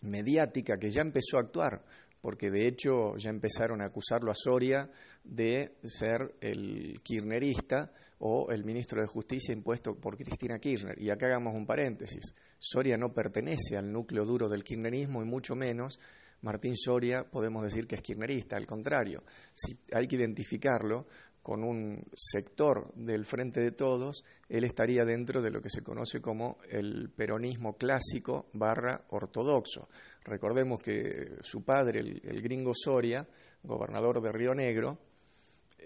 mediática 0.04 0.78
que 0.78 0.88
ya 0.88 1.02
empezó 1.02 1.37
a 1.37 1.40
actuar 1.40 1.85
porque 2.25 2.50
de 2.50 2.66
hecho 2.66 3.19
ya 3.19 3.28
empezaron 3.28 3.83
a 3.83 3.85
acusarlo 3.85 4.31
a 4.31 4.35
Soria 4.35 4.90
de 5.23 5.75
ser 5.85 6.37
el 6.40 7.02
kirchnerista 7.02 7.93
o 8.21 8.50
el 8.50 8.64
ministro 8.64 9.02
de 9.02 9.07
Justicia 9.07 9.52
impuesto 9.52 9.95
por 9.95 10.16
Cristina 10.16 10.59
Kirchner. 10.59 10.99
Y 10.99 11.11
acá 11.11 11.26
hagamos 11.26 11.54
un 11.54 11.66
paréntesis. 11.66 12.35
Soria 12.59 12.97
no 12.97 13.12
pertenece 13.12 13.76
al 13.76 13.93
núcleo 13.93 14.25
duro 14.25 14.49
del 14.49 14.64
kirchnerismo 14.64 15.21
y 15.21 15.26
mucho 15.26 15.54
menos 15.54 15.99
Martín 16.40 16.78
Soria 16.78 17.25
podemos 17.31 17.62
decir 17.62 17.87
que 17.87 17.97
es 17.97 18.00
kirchnerista, 18.00 18.57
al 18.57 18.66
contrario, 18.66 19.23
si 19.52 19.76
hay 19.93 20.09
que 20.09 20.16
identificarlo 20.16 21.07
con 21.45 21.62
un 21.62 22.02
sector 22.14 22.90
del 22.95 23.26
Frente 23.26 23.61
de 23.61 23.73
Todos, 23.73 24.25
él 24.49 24.64
estaría 24.64 25.04
dentro 25.04 25.43
de 25.43 25.50
lo 25.50 25.61
que 25.61 25.69
se 25.69 25.83
conoce 25.83 26.23
como 26.23 26.57
el 26.71 27.11
peronismo 27.11 27.76
clásico 27.76 28.47
barra 28.54 29.04
ortodoxo. 29.11 29.90
Recordemos 30.25 30.81
que 30.81 31.37
su 31.43 31.62
padre, 31.64 32.00
el, 32.00 32.43
gringo 32.43 32.73
Soria, 32.75 33.26
gobernador 33.62 34.23
de 34.23 34.33
Río 34.33 34.54
Negro, 34.54 34.99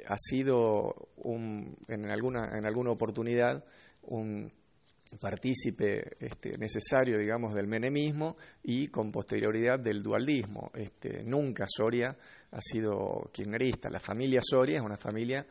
ha 0.07 0.17
sido 0.17 1.11
en, 1.89 2.11
alguna, 2.11 2.57
en 2.57 2.65
alguna 2.65 2.93
oportunidad 2.93 3.65
un 4.03 4.53
partícipe 5.21 6.17
este, 6.21 6.59
necesario, 6.59 7.19
digamos, 7.19 7.55
del 7.55 7.67
menemismo 7.67 8.37
y 8.63 8.89
con 8.89 9.11
posterioridad 9.11 9.79
del 9.81 10.03
dualismo. 10.03 10.71
Este, 10.75 11.25
nunca 11.25 11.65
Soria 11.67 12.17
ha 12.51 12.61
sido 12.61 13.31
kirchnerista. 13.33 13.89
La 13.91 14.01
familia 14.01 14.41
Soria 14.43 14.79
es 14.79 14.85
una 14.85 14.99
familia 14.99 15.47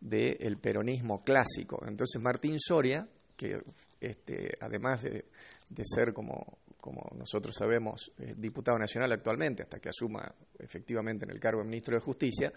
del 0.00 0.56
peronismo 0.58 1.22
clásico. 1.22 1.82
Entonces 1.86 2.22
Martín 2.22 2.58
Soria, 2.58 3.06
que 3.36 3.60
este, 4.00 4.52
además 4.60 5.02
de, 5.02 5.24
ser, 5.82 6.12
como, 6.12 6.58
como, 6.80 7.10
nosotros 7.16 7.54
sabemos, 7.56 8.12
diputado 8.36 8.78
nacional 8.78 9.12
actualmente, 9.12 9.62
hasta 9.62 9.78
que 9.78 9.90
asuma 9.90 10.34
efectivamente 10.58 11.24
en 11.24 11.30
el 11.30 11.40
cargo 11.40 11.60
de 11.60 11.66
ministro 11.66 11.94
de 11.94 12.00
Justicia, 12.00 12.52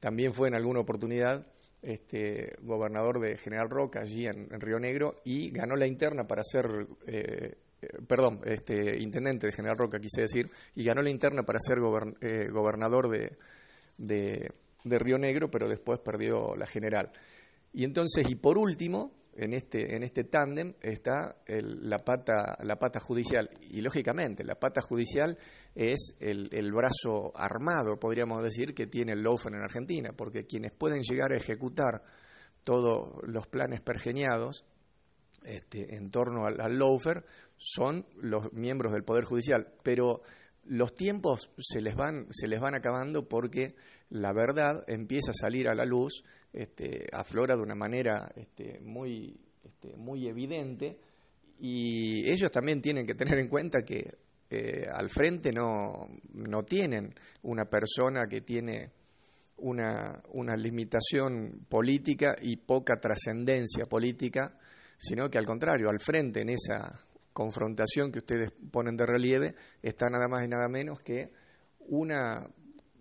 también 0.00 0.32
fue 0.32 0.48
en 0.48 0.54
alguna 0.54 0.80
oportunidad 0.80 1.46
este, 1.82 2.56
gobernador 2.62 3.20
de 3.20 3.36
General 3.36 3.70
Roca 3.70 4.00
allí 4.00 4.26
en, 4.26 4.48
Río 4.60 4.78
Negro 4.78 5.16
y 5.24 5.50
ganó 5.50 5.76
la 5.76 5.86
interna 5.86 6.26
para 6.26 6.42
ser, 6.42 6.66
eh, 7.06 7.54
eh, 7.80 7.88
perdón, 8.06 8.40
este, 8.44 9.00
intendente 9.00 9.46
de 9.46 9.52
General 9.52 9.76
Roca 9.76 10.00
quise 10.00 10.22
decir, 10.22 10.48
y 10.74 10.84
ganó 10.84 11.02
la 11.02 11.10
interna 11.10 11.44
para 11.44 11.60
ser 11.60 11.78
eh, 12.20 12.48
gobernador 12.50 13.08
de 13.08 14.50
Río 14.84 15.18
Negro, 15.18 15.50
pero 15.50 15.68
después 15.68 16.00
perdió 16.00 16.56
la 16.56 16.66
general. 16.66 17.12
Y 17.72 17.84
entonces, 17.84 18.28
y 18.28 18.34
por 18.36 18.58
último, 18.58 19.12
en 19.36 19.52
este, 19.52 19.94
en 19.94 20.02
este 20.02 20.24
tándem 20.24 20.74
está 20.80 21.36
la, 21.46 21.98
pata, 21.98 22.56
la 22.62 22.76
pata 22.76 23.00
judicial. 23.00 23.50
Y 23.60 23.80
lógicamente, 23.80 24.44
la 24.44 24.54
pata 24.54 24.80
judicial 24.80 25.38
es 25.74 26.16
el, 26.20 26.48
el, 26.52 26.72
brazo 26.72 27.32
armado, 27.34 27.98
podríamos 27.98 28.42
decir, 28.42 28.74
que 28.74 28.86
tiene 28.86 29.12
el 29.12 29.22
lawfare 29.22 29.56
en 29.56 29.62
Argentina, 29.62 30.10
porque 30.16 30.46
quienes 30.46 30.72
pueden 30.72 31.02
llegar 31.02 31.32
a 31.32 31.36
ejecutar 31.36 32.02
todos 32.64 33.22
los 33.24 33.46
planes 33.46 33.80
pergeniados 33.80 34.64
este, 35.44 35.94
en 35.94 36.10
torno 36.10 36.46
al, 36.46 36.60
al 36.60 36.78
son 37.56 38.06
los 38.16 38.52
miembros 38.52 38.92
del 38.92 39.04
Poder 39.04 39.24
Judicial. 39.24 39.68
Pero 39.82 40.22
los 40.68 40.94
tiempos 40.94 41.50
se 41.58 41.80
les 41.80 41.94
van, 41.94 42.26
se 42.30 42.48
les 42.48 42.60
van 42.60 42.74
acabando 42.74 43.28
porque 43.28 43.74
la 44.10 44.32
verdad 44.32 44.84
empieza 44.86 45.30
a 45.30 45.34
salir 45.34 45.68
a 45.68 45.74
la 45.74 45.84
luz 45.84 46.22
este, 46.52 47.06
aflora 47.12 47.56
de 47.56 47.62
una 47.62 47.74
manera 47.74 48.32
este, 48.36 48.80
muy, 48.80 49.38
este, 49.64 49.96
muy 49.96 50.26
evidente. 50.26 50.98
Y 51.58 52.28
ellos 52.30 52.50
también 52.50 52.82
tienen 52.82 53.06
que 53.06 53.14
tener 53.14 53.38
en 53.38 53.48
cuenta 53.48 53.82
que 53.82 54.18
eh, 54.50 54.86
al 54.92 55.10
frente 55.10 55.52
no, 55.52 56.08
no 56.34 56.62
tienen 56.64 57.14
una 57.42 57.64
persona 57.64 58.26
que 58.26 58.42
tiene 58.42 58.92
una, 59.58 60.22
una 60.32 60.56
limitación 60.56 61.66
política 61.68 62.36
y 62.40 62.56
poca 62.56 63.00
trascendencia 63.00 63.86
política, 63.86 64.58
sino 64.98 65.28
que 65.30 65.38
al 65.38 65.46
contrario, 65.46 65.88
al 65.88 66.00
frente 66.00 66.42
en 66.42 66.50
esa 66.50 67.05
confrontación 67.36 68.10
que 68.10 68.20
ustedes 68.20 68.50
ponen 68.70 68.96
de 68.96 69.04
relieve 69.04 69.54
está 69.82 70.08
nada 70.08 70.26
más 70.26 70.42
y 70.42 70.48
nada 70.48 70.68
menos 70.68 71.00
que 71.00 71.30
una 71.80 72.48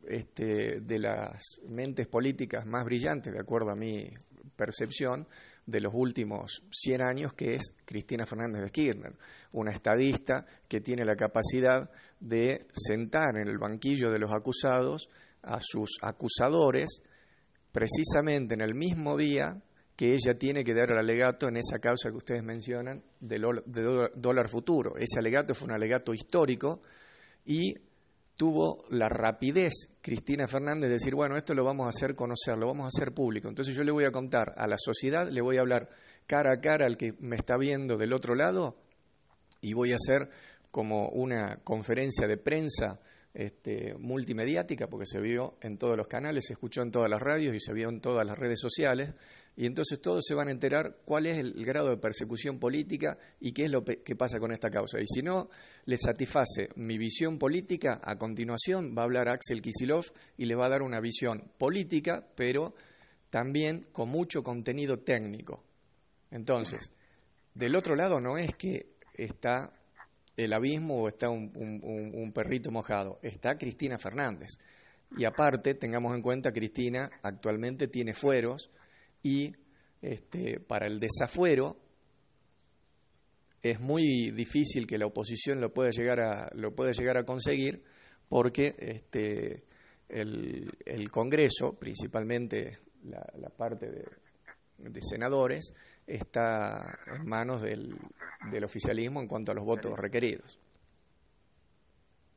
este, 0.03 0.81
de 0.81 0.99
las 0.99 1.61
mentes 1.69 2.05
políticas 2.09 2.65
más 2.65 2.83
brillantes, 2.83 3.31
de 3.31 3.39
acuerdo 3.39 3.71
a 3.71 3.77
mi 3.77 4.09
percepción, 4.57 5.25
de 5.65 5.79
los 5.79 5.93
últimos 5.95 6.63
100 6.69 7.01
años, 7.01 7.33
que 7.33 7.55
es 7.55 7.73
Cristina 7.85 8.25
Fernández 8.25 8.61
de 8.61 8.71
Kirchner, 8.71 9.13
una 9.53 9.71
estadista 9.71 10.45
que 10.67 10.81
tiene 10.81 11.05
la 11.05 11.15
capacidad 11.15 11.89
de 12.19 12.67
sentar 12.73 13.37
en 13.37 13.47
el 13.47 13.57
banquillo 13.57 14.11
de 14.11 14.19
los 14.19 14.33
acusados 14.33 15.09
a 15.43 15.59
sus 15.61 15.97
acusadores 16.01 17.01
precisamente 17.71 18.53
en 18.53 18.61
el 18.61 18.75
mismo 18.75 19.15
día 19.15 19.61
que 19.95 20.13
ella 20.13 20.37
tiene 20.37 20.63
que 20.63 20.73
dar 20.73 20.91
el 20.91 20.97
alegato 20.97 21.47
en 21.47 21.57
esa 21.57 21.79
causa 21.79 22.09
que 22.09 22.17
ustedes 22.17 22.43
mencionan 22.43 23.01
del 23.19 23.43
de 23.65 24.09
dólar 24.15 24.49
futuro. 24.49 24.95
Ese 24.97 25.19
alegato 25.19 25.55
fue 25.55 25.67
un 25.67 25.73
alegato 25.73 26.13
histórico 26.13 26.81
y 27.45 27.73
tuvo 28.35 28.83
la 28.89 29.07
rapidez 29.07 29.73
Cristina 30.01 30.47
Fernández 30.47 30.89
de 30.89 30.95
decir, 30.95 31.15
bueno, 31.15 31.37
esto 31.37 31.53
lo 31.53 31.63
vamos 31.63 31.85
a 31.85 31.89
hacer 31.89 32.13
conocer, 32.13 32.57
lo 32.57 32.67
vamos 32.67 32.85
a 32.85 32.87
hacer 32.87 33.13
público. 33.13 33.47
Entonces 33.47 33.73
yo 33.73 33.83
le 33.83 33.91
voy 33.91 34.03
a 34.03 34.11
contar 34.11 34.51
a 34.57 34.67
la 34.67 34.77
sociedad, 34.77 35.29
le 35.29 35.41
voy 35.41 35.57
a 35.57 35.61
hablar 35.61 35.89
cara 36.27 36.53
a 36.53 36.59
cara 36.59 36.85
al 36.85 36.97
que 36.97 37.13
me 37.19 37.37
está 37.37 37.57
viendo 37.57 37.95
del 37.95 38.11
otro 38.11 38.35
lado 38.35 38.77
y 39.61 39.73
voy 39.73 39.93
a 39.93 39.95
hacer 39.95 40.29
como 40.71 41.07
una 41.09 41.57
conferencia 41.63 42.27
de 42.27 42.37
prensa 42.37 42.99
este, 43.33 43.95
multimediática, 43.97 44.87
porque 44.87 45.05
se 45.05 45.19
vio 45.19 45.57
en 45.61 45.77
todos 45.77 45.95
los 45.95 46.07
canales, 46.07 46.45
se 46.47 46.53
escuchó 46.53 46.81
en 46.81 46.91
todas 46.91 47.09
las 47.09 47.21
radios 47.21 47.55
y 47.55 47.59
se 47.59 47.73
vio 47.73 47.89
en 47.89 48.01
todas 48.01 48.25
las 48.25 48.37
redes 48.37 48.59
sociales, 48.59 49.13
y 49.57 49.65
entonces 49.65 50.01
todos 50.01 50.25
se 50.27 50.33
van 50.33 50.49
a 50.49 50.51
enterar 50.51 50.97
cuál 51.05 51.27
es 51.27 51.37
el 51.37 51.65
grado 51.65 51.89
de 51.89 51.97
persecución 51.97 52.59
política 52.59 53.17
y 53.39 53.53
qué 53.53 53.65
es 53.65 53.71
lo 53.71 53.85
que 53.85 54.15
pasa 54.15 54.37
con 54.37 54.51
esta 54.51 54.69
causa. 54.69 54.99
Y 54.99 55.05
si 55.07 55.21
no 55.21 55.49
les 55.85 56.01
satisface 56.01 56.69
mi 56.75 56.97
visión 56.97 57.37
política, 57.37 58.01
a 58.03 58.17
continuación 58.17 58.93
va 58.97 59.03
a 59.03 59.05
hablar 59.05 59.29
Axel 59.29 59.61
Kisilov 59.61 60.05
y 60.37 60.45
le 60.45 60.55
va 60.55 60.65
a 60.65 60.69
dar 60.69 60.81
una 60.81 60.99
visión 60.99 61.51
política, 61.57 62.27
pero 62.35 62.75
también 63.29 63.87
con 63.93 64.09
mucho 64.09 64.43
contenido 64.43 64.99
técnico. 64.99 65.63
Entonces, 66.31 66.91
del 67.53 67.75
otro 67.75 67.95
lado 67.95 68.19
no 68.19 68.37
es 68.37 68.55
que 68.55 68.95
está 69.13 69.71
el 70.35 70.51
abismo 70.51 71.01
o 71.01 71.07
está 71.07 71.29
un, 71.29 71.51
un 71.55 72.31
perrito 72.33 72.71
mojado, 72.71 73.19
está 73.21 73.57
Cristina 73.57 73.97
Fernández. 73.97 74.57
Y 75.17 75.23
aparte, 75.23 75.75
tengamos 75.75 76.13
en 76.13 76.21
cuenta, 76.21 76.51
Cristina 76.51 77.09
actualmente 77.21 77.87
tiene 77.87 78.13
fueros, 78.13 78.69
y 79.25 79.55
este, 80.03 80.59
para 80.59 80.85
el 80.85 80.99
desafuero 80.99 81.77
es 83.59 83.79
muy 83.79 84.29
difícil 84.29 84.85
que 84.85 84.99
la 84.99 85.07
oposición 85.07 85.59
lo 85.59 85.73
pueda 85.73 85.89
llegar 85.89 86.21
a, 86.21 86.51
lo 86.53 86.75
pueda 86.75 86.91
llegar 86.91 87.17
a 87.17 87.25
conseguir 87.25 87.83
porque 88.29 88.75
este, 88.77 89.63
el, 90.09 90.71
el 90.85 91.09
Congreso, 91.09 91.73
principalmente 91.73 92.77
la, 93.03 93.49
parte 93.49 93.89
de, 93.89 94.05
de, 94.77 95.01
senadores, 95.01 95.73
está 96.05 96.99
en 97.07 97.27
manos 97.27 97.63
del, 97.63 97.97
del 98.51 98.63
oficialismo 98.63 99.21
en 99.21 99.27
cuanto 99.27 99.53
a 99.53 99.55
los 99.55 99.65
votos 99.65 99.97
requeridos. 99.97 100.59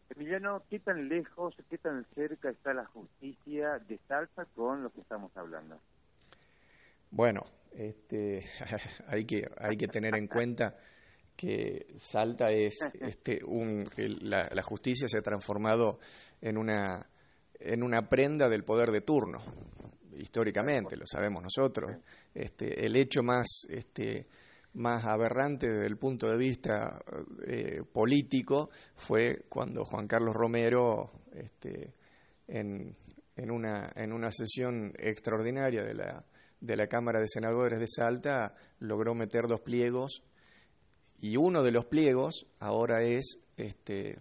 Emiliano, 0.08 0.62
¿qué 0.70 0.78
tan 0.78 1.06
lejos, 1.06 1.54
qué 1.68 1.76
tan 1.76 2.06
cerca 2.14 2.48
está 2.48 2.72
la 2.72 2.86
justicia 2.86 3.78
de 3.78 3.98
Salsa 4.08 4.46
con 4.56 4.82
lo 4.82 4.88
que 4.88 5.02
estamos 5.02 5.36
hablando? 5.36 5.78
Bueno, 7.10 7.42
este, 7.72 8.44
hay, 9.06 9.24
que, 9.24 9.48
hay 9.58 9.76
que 9.76 9.88
tener 9.88 10.14
en 10.16 10.26
cuenta 10.26 10.76
que 11.36 11.86
Salta 11.96 12.48
es 12.48 12.76
este, 13.00 13.40
un, 13.44 13.88
la, 14.22 14.48
la, 14.52 14.62
justicia 14.62 15.06
se 15.08 15.18
ha 15.18 15.22
transformado 15.22 15.98
en 16.40 16.58
una, 16.58 17.08
en 17.60 17.82
una 17.84 18.08
prenda 18.08 18.48
del 18.48 18.64
poder 18.64 18.90
de 18.90 19.02
turno, 19.02 19.40
históricamente, 20.16 20.96
lo 20.96 21.04
sabemos 21.06 21.42
nosotros. 21.42 21.96
Este, 22.34 22.84
el 22.84 22.96
hecho 22.96 23.22
más, 23.22 23.46
este, 23.68 24.26
más 24.74 25.04
aberrante 25.04 25.68
desde 25.68 25.86
el 25.86 25.96
punto 25.96 26.28
de 26.28 26.36
vista 26.36 26.98
eh, 27.46 27.82
político 27.92 28.70
fue 28.96 29.44
cuando 29.48 29.84
Juan 29.84 30.06
Carlos 30.06 30.34
Romero, 30.34 31.12
este, 31.32 31.94
en, 32.48 32.96
en, 33.36 33.50
una, 33.50 33.90
en 33.94 34.12
una 34.12 34.30
sesión 34.30 34.92
extraordinaria 34.98 35.84
de 35.84 35.94
la 35.94 36.24
de 36.60 36.76
la 36.76 36.86
Cámara 36.86 37.20
de 37.20 37.28
Senadores 37.28 37.78
de 37.78 37.86
Salta 37.88 38.54
logró 38.80 39.14
meter 39.14 39.46
dos 39.46 39.60
pliegos 39.60 40.22
y 41.20 41.36
uno 41.36 41.62
de 41.62 41.72
los 41.72 41.86
pliegos 41.86 42.46
ahora 42.58 43.02
es 43.02 43.38
este 43.56 44.18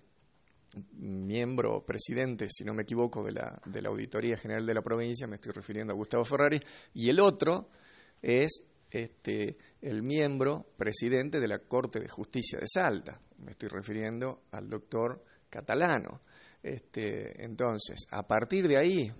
miembro, 0.94 1.84
presidente, 1.86 2.48
si 2.50 2.64
no 2.64 2.74
me 2.74 2.84
equivoco, 2.84 3.24
de 3.24 3.32
la, 3.32 3.60
de 3.66 3.82
la 3.82 3.90
Auditoría 3.90 4.38
General 4.38 4.66
de 4.66 4.74
la 4.74 4.82
provincia, 4.82 5.28
me 5.28 5.36
estoy 5.36 5.52
refiriendo 5.52 5.94
a 5.94 5.96
Gustavo 5.96 6.24
Ferrari, 6.24 6.60
y 6.94 7.10
el 7.10 7.20
otro 7.20 7.70
es 8.22 8.64
este, 8.90 9.58
el 9.82 10.04
miembro, 10.04 10.66
presidente 10.78 11.40
de 11.40 11.48
la 11.48 11.60
Corte 11.60 12.00
de 12.00 12.10
Justicia 12.10 12.60
de 12.60 12.68
Salta, 12.68 13.20
me 13.40 13.52
estoy 13.52 13.70
refiriendo 13.70 14.44
al 14.52 14.70
doctor 14.70 15.24
Catalano. 15.50 16.22
Este, 16.62 17.44
entonces, 17.46 18.08
a 18.10 18.28
partir 18.28 18.68
de 18.68 18.78
ahí, 18.78 19.12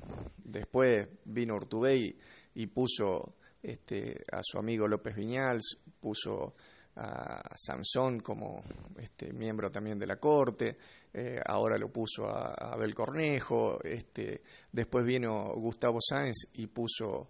después 0.44 1.08
vino 1.26 1.56
Urtubey 1.56 2.18
y 2.58 2.66
puso 2.68 3.36
este, 3.62 4.24
a 4.32 4.42
su 4.42 4.58
amigo 4.58 4.88
López 4.88 5.16
Viñals, 5.16 5.78
puso 6.00 6.56
a 6.96 7.40
Samson 7.56 8.20
como 8.20 8.64
este, 8.98 9.32
miembro 9.32 9.70
también 9.70 10.00
de 10.00 10.08
la 10.08 10.16
Corte, 10.16 10.76
eh, 11.14 11.40
ahora 11.46 11.78
lo 11.78 11.92
puso 11.92 12.26
a, 12.26 12.54
Abel 12.74 12.96
Cornejo, 12.96 13.80
este, 13.84 14.42
después 14.72 15.06
vino 15.06 15.54
Gustavo 15.54 16.00
Sáenz 16.02 16.48
y 16.54 16.66
puso 16.66 17.30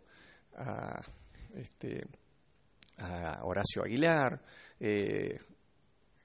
a, 0.56 0.98
este, 1.56 2.08
a 3.00 3.44
Horacio 3.44 3.84
Aguilar 3.84 4.42
eh, 4.80 5.38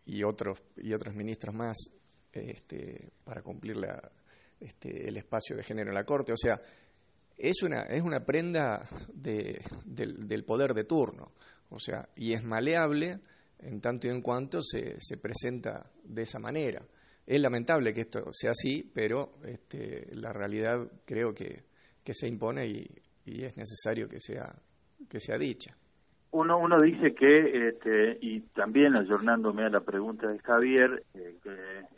y, 0.06 0.22
otros, 0.22 0.62
y 0.76 0.92
otros 0.94 1.12
ministros 1.12 1.52
más 1.52 1.76
este, 2.32 3.10
para 3.24 3.42
cumplir 3.42 3.78
la, 3.78 4.00
este, 4.60 5.08
el 5.08 5.16
espacio 5.16 5.56
de 5.56 5.64
género 5.64 5.90
en 5.90 5.96
la 5.96 6.04
Corte. 6.04 6.32
O 6.32 6.36
sea, 6.36 6.60
es 7.36 7.62
una, 7.62 7.82
es 7.82 8.02
una 8.02 8.24
prenda 8.24 8.88
de, 9.12 9.60
del, 9.84 10.44
poder 10.44 10.74
de 10.74 10.84
turno, 10.84 11.32
o 11.70 11.78
sea, 11.78 12.08
y 12.16 12.32
es 12.32 12.42
maleable 12.44 13.20
en 13.58 13.80
tanto 13.80 14.06
y 14.06 14.10
en 14.10 14.22
cuanto 14.22 14.60
se, 14.62 14.96
se 15.00 15.16
presenta 15.16 15.90
de 16.04 16.22
esa 16.22 16.38
manera. 16.38 16.84
Es 17.26 17.40
lamentable 17.40 17.94
que 17.94 18.02
esto 18.02 18.32
sea 18.32 18.50
así, 18.50 18.90
pero 18.92 19.38
este, 19.44 20.08
la 20.14 20.32
realidad 20.32 20.78
creo 21.04 21.32
que, 21.32 21.64
que 22.02 22.14
se 22.14 22.26
impone 22.26 22.66
y, 22.66 22.86
y, 23.24 23.44
es 23.44 23.56
necesario 23.56 24.08
que 24.08 24.18
sea, 24.18 24.54
que 25.08 25.20
sea 25.20 25.38
dicha. 25.38 25.76
Uno, 26.32 26.58
uno 26.58 26.78
dice 26.78 27.14
que, 27.14 27.68
este, 27.68 28.18
y 28.22 28.40
también 28.54 28.96
ayornándome 28.96 29.64
a 29.64 29.68
la 29.68 29.80
pregunta 29.80 30.28
de 30.28 30.38
Javier, 30.38 31.02
eh, 31.14 31.36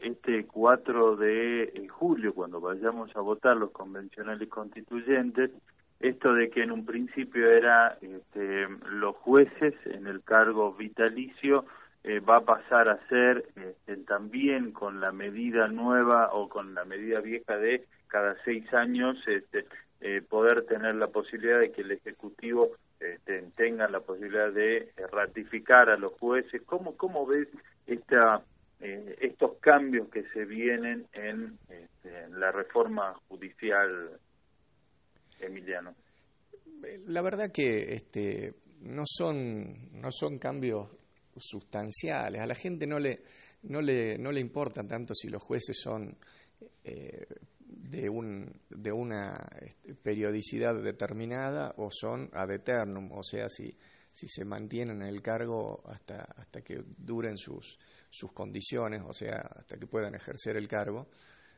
este 0.03 0.45
4 0.47 1.17
de 1.17 1.63
eh, 1.63 1.89
julio, 1.89 2.35
cuando 2.35 2.61
vayamos 2.61 3.15
a 3.15 3.21
votar 3.21 3.57
los 3.57 3.71
convencionales 3.71 4.49
constituyentes, 4.49 5.53
esto 6.01 6.35
de 6.35 6.51
que 6.51 6.63
en 6.63 6.73
un 6.73 6.85
principio 6.85 7.49
era 7.49 7.97
este, 8.01 8.67
los 8.91 9.15
jueces 9.17 9.75
en 9.87 10.09
el 10.09 10.23
cargo 10.23 10.75
vitalicio 10.75 11.65
eh, 12.03 12.21
va 12.21 12.37
a 12.37 12.45
pasar 12.45 12.91
a 12.91 13.09
ser 13.09 13.45
este, 13.57 13.97
también 13.99 14.73
con 14.73 15.01
la 15.01 15.13
medida 15.13 15.69
nueva 15.69 16.31
o 16.33 16.49
con 16.49 16.75
la 16.75 16.85
medida 16.85 17.21
vieja 17.21 17.57
de 17.57 17.85
cada 18.09 18.37
seis 18.45 18.73
años 18.75 19.17
este, 19.27 19.65
eh, 20.03 20.21
poder 20.21 20.67
tener 20.67 20.95
la 20.97 21.07
posibilidad 21.07 21.61
de 21.61 21.73
que 21.73 21.81
el 21.81 21.93
ejecutivo 21.93 22.73
este, 23.13 23.43
tenga 23.57 23.89
la 23.89 24.01
posibilidad 24.01 24.53
de 24.53 24.77
eh, 24.77 24.93
ratificar 25.11 25.91
a 25.91 25.97
los 25.97 26.13
jueces. 26.13 26.63
¿Cómo, 26.65 26.97
cómo 26.97 27.27
ves 27.27 27.49
esta, 27.87 28.43
eh, 28.81 29.17
estos 29.21 29.59
cambios 29.59 30.09
que 30.09 30.25
se 30.31 30.45
vienen 30.45 31.07
en, 31.13 31.59
este, 31.69 32.25
en 32.25 32.41
la 32.41 32.51
reforma 32.53 33.15
judicial 33.29 34.19
Emiliano? 35.41 35.95
La 37.07 37.23
verdad 37.23 37.51
que 37.53 37.95
este, 37.95 38.55
no 38.81 39.03
son 39.07 40.01
no 40.01 40.11
son 40.11 40.39
cambios 40.39 40.89
sustanciales. 41.37 42.41
A 42.41 42.47
la 42.47 42.55
gente 42.55 42.87
no 42.87 42.99
le 42.99 43.17
no 43.63 43.81
le 43.81 44.19
no 44.19 44.31
le 44.31 44.41
importa 44.41 44.87
tanto 44.87 45.15
si 45.15 45.29
los 45.29 45.43
jueces 45.43 45.79
son 45.81 46.17
eh, 46.85 47.25
de 47.77 48.09
un 48.09 48.61
de 48.71 48.93
una 48.93 49.35
este, 49.61 49.95
periodicidad 49.95 50.75
determinada 50.83 51.75
o 51.77 51.91
son 51.91 52.31
ad 52.33 52.51
eternum, 52.51 53.11
o 53.13 53.23
sea, 53.23 53.49
si 53.49 53.77
si 54.13 54.29
se 54.29 54.45
mantienen 54.45 55.03
en 55.03 55.09
el 55.09 55.23
cargo 55.23 55.83
hasta 55.87 56.23
hasta 56.37 56.63
que 56.63 56.83
duren 56.99 57.37
sus 57.37 57.79
sus 58.11 58.33
condiciones, 58.33 59.03
o 59.07 59.13
sea, 59.13 59.39
hasta 59.57 59.77
que 59.77 59.87
puedan 59.87 60.15
ejercer 60.15 60.57
el 60.57 60.69
cargo 60.69 61.09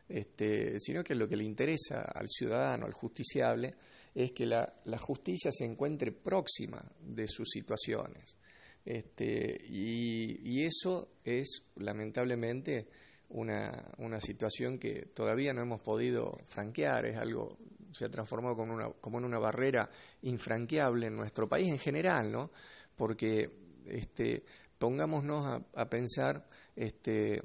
este, 0.09 0.79
sino 0.79 1.03
que 1.03 1.15
lo 1.15 1.29
que 1.29 1.37
le 1.37 1.45
interesa 1.45 2.03
al 2.03 2.29
ciudadano, 2.29 2.87
al 2.87 2.93
justiciable, 2.93 3.75
es 4.15 4.33
que 4.33 4.47
la, 4.47 4.73
justicia 4.99 5.51
se 5.53 5.65
encuentre 5.65 6.13
próxima 6.13 6.81
de 7.01 7.27
sus 7.27 7.49
situaciones. 7.51 8.37
Este, 8.85 9.59
y, 9.69 10.63
eso 10.63 11.17
es, 11.25 11.65
lamentablemente, 11.77 12.87
una, 13.31 13.93
una, 13.99 14.21
situación 14.21 14.79
que 14.79 15.07
todavía 15.15 15.53
no 15.53 15.63
hemos 15.63 15.81
podido 15.81 16.39
franquear, 16.47 17.07
es 17.07 17.17
algo, 17.17 17.59
se 17.93 18.05
ha 18.05 18.09
transformado 18.09 18.57
como, 18.57 18.75
una, 18.75 18.91
como 19.01 19.19
en 19.19 19.25
una 19.25 19.39
barrera 19.39 19.91
infranqueable 20.23 21.07
en 21.07 21.17
nuestro 21.17 21.49
país 21.49 21.69
en 21.69 21.79
general, 21.79 22.31
¿no? 22.31 22.51
Porque 22.97 23.51
este, 23.87 24.45
pongámonos 24.79 25.47
a, 25.47 25.81
a 25.81 25.89
pensar 25.89 26.47
este, 26.75 27.43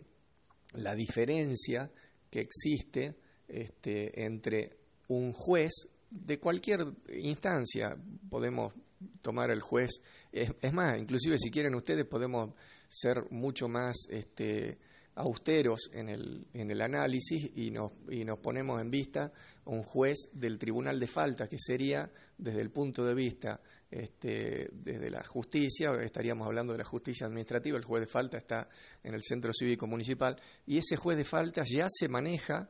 la 0.74 0.96
diferencia 0.96 1.89
que 2.30 2.39
existe 2.39 3.15
este, 3.48 4.24
entre 4.24 4.78
un 5.10 5.34
juez 5.34 5.72
de 6.10 6.39
cualquier 6.39 6.86
instancia. 7.13 7.96
Podemos 8.30 8.74
tomar 9.22 9.52
el 9.52 9.62
juez, 9.62 9.91
es, 10.32 10.74
más, 10.74 10.98
inclusive 10.98 11.38
si 11.38 11.50
quieren 11.50 11.76
ustedes 11.76 12.06
podemos 12.06 12.54
ser 12.88 13.30
mucho 13.32 13.67
más 13.67 14.08
este, 14.10 14.78
austeros 15.15 15.89
en 15.93 16.10
el, 16.10 16.45
en 16.54 16.71
el 16.71 16.82
análisis 16.82 17.52
y 17.56 17.71
nos, 17.71 17.91
y 18.10 18.24
nos 18.24 18.39
ponemos 18.39 18.82
en 18.82 18.89
vista 18.89 19.32
un 19.65 19.84
juez 19.84 20.30
del 20.34 20.58
Tribunal 20.58 21.00
de 21.00 21.08
Falta, 21.08 21.47
que 21.47 21.58
sería 21.58 22.10
desde 22.38 22.62
el 22.62 22.71
punto 22.71 23.06
de 23.06 23.13
vista 23.13 23.62
este, 23.89 24.69
desde 24.71 25.10
la 25.12 25.24
justicia, 25.26 25.91
estaríamos 26.02 26.47
hablando 26.47 26.71
de 26.71 26.80
la 26.80 26.86
justicia 26.86 27.28
administrativa, 27.28 27.78
el 27.78 27.84
juez 27.84 28.02
de 28.02 28.08
falta 28.08 28.38
está 28.38 28.69
en 29.04 29.13
el 29.13 29.21
centro 29.21 29.52
cívico 29.52 29.86
municipal, 29.86 30.39
y 30.65 30.78
ese 30.78 30.95
juez 30.95 31.17
de 31.17 31.26
falta 31.26 31.63
ya 31.65 31.88
se 31.89 32.08
maneja 32.08 32.69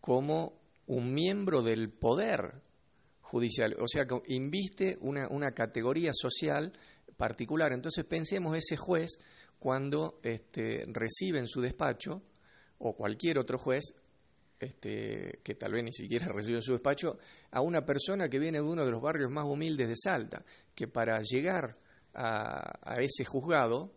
como 0.00 0.60
un 0.86 1.14
miembro 1.14 1.62
del 1.62 1.90
poder 1.90 2.60
judicial, 3.20 3.76
o 3.78 3.86
sea, 3.86 4.04
que 4.06 4.20
inviste 4.34 4.98
una, 5.00 5.28
una 5.28 5.52
categoría 5.52 6.10
social 6.12 6.72
particular. 7.16 7.72
Entonces 7.72 8.04
pensemos 8.06 8.56
ese 8.56 8.76
juez 8.76 9.18
cuando 9.58 10.20
este, 10.22 10.84
recibe 10.88 11.38
en 11.38 11.46
su 11.46 11.60
despacho, 11.60 12.22
o 12.78 12.94
cualquier 12.94 13.38
otro 13.38 13.58
juez, 13.58 13.92
este, 14.58 15.40
que 15.42 15.54
tal 15.54 15.72
vez 15.72 15.84
ni 15.84 15.92
siquiera 15.92 16.26
recibe 16.34 16.56
en 16.56 16.62
su 16.62 16.72
despacho, 16.72 17.18
a 17.50 17.60
una 17.60 17.84
persona 17.84 18.28
que 18.28 18.38
viene 18.38 18.58
de 18.58 18.64
uno 18.64 18.84
de 18.84 18.90
los 18.90 19.02
barrios 19.02 19.30
más 19.30 19.44
humildes 19.44 19.88
de 19.88 19.96
Salta, 19.96 20.44
que 20.74 20.88
para 20.88 21.20
llegar 21.22 21.76
a, 22.14 23.00
ese 23.00 23.24
juzgado 23.24 23.92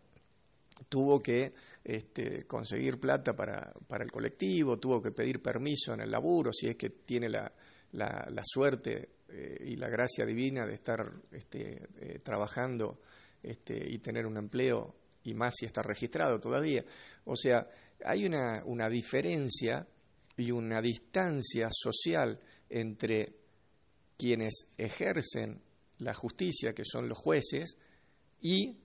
tuvo 0.90 1.22
que 1.22 1.54
este, 1.84 2.46
conseguir 2.46 3.00
plata 3.00 3.36
para, 3.36 3.74
para, 3.88 4.04
el 4.04 4.12
colectivo, 4.12 4.78
tuvo 4.78 5.02
que 5.02 5.12
pedir 5.12 5.42
permiso 5.42 5.94
en 5.94 6.02
el 6.02 6.12
laburo, 6.12 6.52
si 6.52 6.68
es 6.68 6.76
que 6.76 6.90
tiene 6.90 7.30
la, 7.30 7.52
la, 7.94 8.42
suerte 8.44 9.10
eh, 9.30 9.58
y 9.68 9.76
la 9.76 9.90
gracia 9.90 10.26
divina 10.26 10.66
de 10.66 10.74
estar 10.74 11.12
este, 11.32 11.88
eh, 12.00 12.20
trabajando 12.20 13.00
este, 13.42 13.76
y 13.90 14.00
tener 14.00 14.26
un 14.26 14.38
empleo, 14.38 14.96
y 15.24 15.34
más 15.34 15.56
si 15.58 15.66
está 15.66 15.82
registrado 15.82 16.40
todavía. 16.40 16.84
O 17.26 17.36
sea, 17.36 17.68
hay 18.04 18.26
una, 18.26 18.64
una 18.66 18.90
diferencia 18.90 19.88
y 20.38 20.52
una 20.52 20.82
distancia 20.82 21.70
social 21.72 22.40
entre 22.70 23.36
quienes 24.18 24.68
ejercen 24.78 25.62
la 26.00 26.14
justicia, 26.14 26.74
que 26.74 26.84
son 26.86 27.08
los 27.08 27.18
jueces, 27.18 27.78
y, 28.42 28.78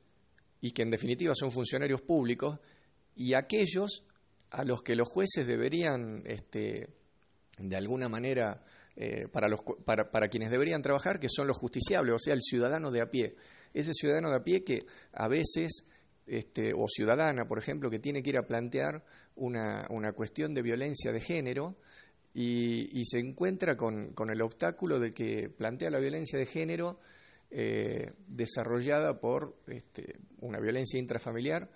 y 0.61 0.71
que 0.73 0.83
en 0.83 0.91
definitiva 0.91 1.35
son 1.35 1.51
funcionarios 1.51 2.03
públicos, 2.03 2.59
y 3.15 3.35
aquellos 3.35 4.03
a 4.51 4.65
los 4.65 4.83
que 4.83 4.95
los 4.95 5.09
jueces 5.09 5.47
deberían, 5.47 6.23
este, 6.27 6.89
de 7.59 7.77
alguna 7.77 8.09
manera, 8.09 8.63
eh, 8.95 9.29
para, 9.29 9.49
los, 9.49 9.61
para, 9.85 10.11
para 10.11 10.29
quienes 10.29 10.51
deberían 10.51 10.83
trabajar, 10.83 11.19
que 11.19 11.29
son 11.29 11.47
los 11.47 11.57
justiciables, 11.57 12.15
o 12.15 12.19
sea, 12.19 12.35
el 12.35 12.43
ciudadano 12.43 12.91
de 12.91 13.03
a 13.03 13.11
pie. 13.11 13.37
Ese 13.73 13.93
ciudadano 13.93 14.31
de 14.31 14.37
a 14.37 14.45
pie 14.45 14.65
que 14.65 14.87
a 15.13 15.29
veces 15.29 15.85
este, 16.27 16.73
o 16.75 16.87
ciudadana, 16.89 17.47
por 17.47 17.59
ejemplo, 17.59 17.89
que 17.89 18.01
tiene 18.01 18.23
que 18.23 18.31
ir 18.31 18.39
a 18.39 18.47
plantear 18.47 19.05
una, 19.37 19.87
una 19.91 20.13
cuestión 20.13 20.55
de 20.55 20.63
violencia 20.63 21.13
de 21.13 21.21
género 21.21 21.77
y, 22.35 23.05
se 23.05 23.19
encuentra 23.19 23.77
con, 23.77 24.13
con, 24.13 24.31
el 24.31 24.43
obstáculo 24.43 24.99
de 24.99 25.13
que 25.13 25.49
plantea 25.49 25.89
la 25.89 26.01
violencia 26.01 26.39
de 26.39 26.45
género 26.45 26.99
eh, 27.51 28.13
desarrollada 28.27 29.19
por 29.21 29.57
este, 29.69 30.19
una 30.41 30.59
violencia 30.59 30.99
intrafamiliar 30.99 31.71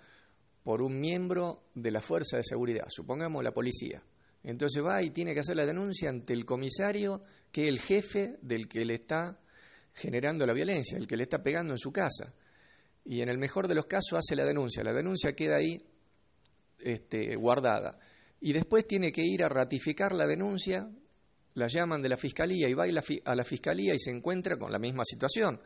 por 0.63 0.83
un 0.83 0.99
miembro 0.99 1.63
de 1.73 1.89
la 1.89 2.01
fuerza 2.01 2.37
de 2.37 2.43
seguridad, 2.43 2.85
supongamos 2.89 3.43
la 3.43 3.53
policía. 3.53 4.03
Entonces 4.43 4.83
va 4.83 5.01
y 5.01 5.11
tiene 5.11 5.33
que 5.33 5.39
hacer 5.39 5.55
la 5.55 5.65
denuncia 5.65 6.09
ante 6.09 6.33
el 6.33 6.45
comisario, 6.45 7.23
que 7.51 7.63
es 7.63 7.69
el 7.69 7.79
jefe 7.79 8.37
del 8.41 8.67
que 8.67 8.85
le 8.85 8.95
está 8.95 9.39
generando 9.93 10.45
la 10.45 10.53
violencia, 10.53 10.97
el 10.97 11.07
que 11.07 11.17
le 11.17 11.23
está 11.23 11.41
pegando 11.41 11.73
en 11.73 11.79
su 11.79 11.91
casa 11.91 12.33
y 13.05 13.21
en 13.21 13.29
el 13.29 13.37
mejor 13.37 13.67
de 13.67 13.75
los 13.75 13.85
casos 13.85 14.19
hace 14.19 14.35
la 14.35 14.45
denuncia. 14.45 14.83
La 14.83 14.93
denuncia 14.93 15.33
queda 15.33 15.57
ahí 15.57 15.83
este, 16.79 17.35
guardada. 17.35 17.97
Y 18.39 18.53
después 18.53 18.87
tiene 18.87 19.11
que 19.11 19.23
ir 19.23 19.43
a 19.43 19.49
ratificar 19.49 20.13
la 20.13 20.27
denuncia, 20.27 20.89
la 21.53 21.67
llaman 21.67 22.01
de 22.01 22.09
la 22.09 22.17
fiscalía 22.17 22.67
y 22.67 22.73
va 22.73 22.85
a 22.85 23.35
la 23.35 23.43
fiscalía 23.43 23.93
y 23.93 23.99
se 23.99 24.11
encuentra 24.11 24.57
con 24.57 24.71
la 24.71 24.79
misma 24.79 25.03
situación, 25.03 25.59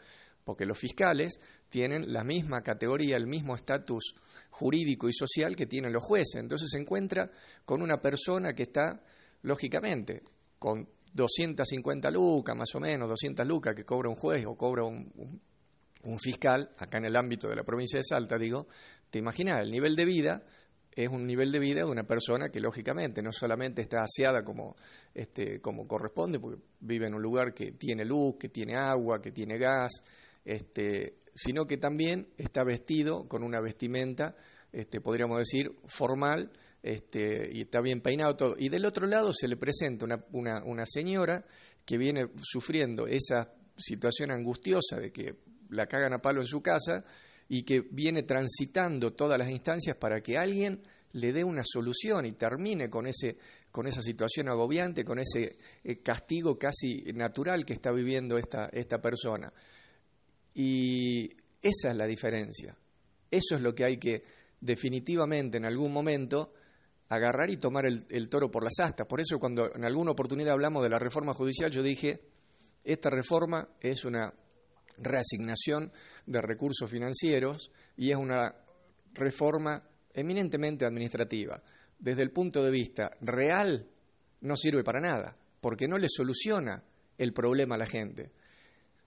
porque 0.43 0.65
los 0.65 0.77
fiscales 0.77 1.39
tienen 1.69 2.11
la 2.11 2.23
misma 2.23 2.61
categoría, 2.61 3.17
el 3.17 3.27
mismo 3.27 3.55
estatus 3.55 4.15
jurídico 4.49 5.07
y 5.07 5.13
social 5.13 5.55
que 5.55 5.67
tienen 5.67 5.93
los 5.93 6.03
jueces. 6.03 6.41
Entonces 6.41 6.69
se 6.71 6.79
encuentra 6.79 7.29
con 7.63 7.81
una 7.81 8.01
persona 8.01 8.53
que 8.53 8.63
está 8.63 9.01
lógicamente, 9.43 10.21
con 10.59 10.87
250 11.13 12.11
lucas, 12.11 12.55
más 12.57 12.75
o 12.75 12.79
menos, 12.79 13.07
200 13.07 13.47
lucas 13.47 13.73
que 13.73 13.85
cobra 13.85 14.09
un 14.09 14.15
juez 14.15 14.45
o 14.45 14.55
cobra 14.55 14.83
un, 14.83 15.11
un, 15.15 15.41
fiscal, 16.19 16.71
acá 16.77 16.97
en 16.97 17.05
el 17.05 17.15
ámbito 17.15 17.47
de 17.49 17.55
la 17.55 17.63
provincia 17.63 17.97
de 17.97 18.03
Salta, 18.03 18.37
digo, 18.37 18.67
te 19.09 19.19
imaginas, 19.19 19.61
el 19.61 19.71
nivel 19.71 19.95
de 19.95 20.05
vida 20.05 20.43
es 20.95 21.09
un 21.09 21.25
nivel 21.25 21.51
de 21.51 21.59
vida 21.59 21.81
de 21.81 21.91
una 21.91 22.03
persona 22.03 22.49
que 22.49 22.61
lógicamente 22.61 23.21
no 23.21 23.31
solamente 23.31 23.81
está 23.81 24.03
aseada 24.03 24.43
como, 24.43 24.75
este, 25.13 25.59
como 25.59 25.87
corresponde, 25.87 26.39
porque 26.39 26.61
vive 26.79 27.07
en 27.07 27.15
un 27.15 27.21
lugar 27.21 27.53
que 27.53 27.73
tiene 27.73 28.05
luz, 28.05 28.35
que 28.39 28.49
tiene 28.49 28.75
agua, 28.75 29.21
que 29.21 29.31
tiene 29.31 29.57
gas, 29.57 29.91
este, 30.45 31.17
sino 31.33 31.65
que 31.65 31.77
también 31.77 32.29
está 32.37 32.63
vestido 32.63 33.27
con 33.27 33.43
una 33.43 33.59
vestimenta, 33.59 34.35
este, 34.71 35.01
podríamos 35.01 35.37
decir, 35.39 35.69
formal, 35.85 36.51
este, 36.81 37.49
y 37.51 37.61
está 37.63 37.81
bien 37.81 37.99
peinado 37.99 38.35
todo. 38.35 38.55
Y 38.57 38.69
del 38.69 38.85
otro 38.85 39.05
lado 39.05 39.33
se 39.33 39.47
le 39.47 39.57
presenta 39.57 40.05
una, 40.05 40.23
una, 40.31 40.63
una 40.63 40.85
señora 40.85 41.43
que 41.83 41.97
viene 41.97 42.27
sufriendo 42.41 43.05
esa 43.05 43.51
situación 43.75 44.31
angustiosa 44.31 44.97
de 44.97 45.11
que 45.11 45.35
la 45.69 45.87
cagan 45.87 46.13
a 46.13 46.19
palo 46.19 46.41
en 46.41 46.47
su 46.47 46.61
casa 46.61 47.03
y 47.47 47.63
que 47.63 47.81
viene 47.91 48.23
transitando 48.23 49.13
todas 49.13 49.37
las 49.37 49.49
instancias 49.49 49.97
para 49.97 50.21
que 50.21 50.37
alguien 50.37 50.81
le 51.13 51.31
dé 51.31 51.43
una 51.43 51.63
solución 51.63 52.25
y 52.25 52.33
termine 52.33 52.89
con, 52.89 53.07
ese, 53.07 53.37
con 53.71 53.87
esa 53.87 54.01
situación 54.01 54.49
agobiante, 54.49 55.05
con 55.05 55.19
ese 55.19 55.55
eh, 55.83 56.01
castigo 56.01 56.57
casi 56.57 57.03
natural 57.13 57.65
que 57.65 57.73
está 57.73 57.91
viviendo 57.91 58.37
esta, 58.37 58.69
esta 58.73 58.99
persona. 58.99 59.51
Y 60.53 61.29
esa 61.61 61.91
es 61.91 61.95
la 61.95 62.05
diferencia. 62.05 62.75
Eso 63.31 63.55
es 63.55 63.61
lo 63.61 63.73
que 63.73 63.85
hay 63.85 63.97
que 63.97 64.23
definitivamente 64.59 65.57
en 65.57 65.65
algún 65.65 65.91
momento 65.93 66.53
agarrar 67.09 67.49
y 67.49 67.57
tomar 67.57 67.85
el, 67.85 68.29
toro 68.29 68.49
por 68.49 68.63
las 68.63 68.79
astas. 68.79 69.07
Por 69.07 69.21
eso 69.21 69.37
cuando 69.39 69.73
en 69.73 69.85
alguna 69.85 70.11
oportunidad 70.11 70.53
hablamos 70.53 70.83
de 70.83 70.89
la 70.89 70.99
reforma 70.99 71.33
judicial, 71.33 71.69
yo 71.71 71.83
dije, 71.83 72.19
esta 72.83 73.09
reforma 73.09 73.69
es 73.79 74.05
una 74.05 74.33
reasignación 74.97 75.91
de 76.25 76.41
recursos 76.41 76.89
financieros 76.89 77.71
y 77.97 78.11
es 78.11 78.17
una 78.17 78.53
reforma 79.13 79.83
eminentemente 80.13 80.85
administrativa. 80.85 81.61
Desde 81.97 82.23
el 82.23 82.31
punto 82.31 82.63
de 82.63 82.71
vista 82.71 83.11
real, 83.21 83.87
no 84.41 84.55
sirve 84.55 84.83
para 84.83 84.99
nada, 84.99 85.37
porque 85.61 85.87
no 85.87 85.97
le 85.97 86.07
soluciona 86.09 86.83
el 87.17 87.33
problema 87.33 87.75
a 87.75 87.79
la 87.79 87.85
gente. 87.85 88.31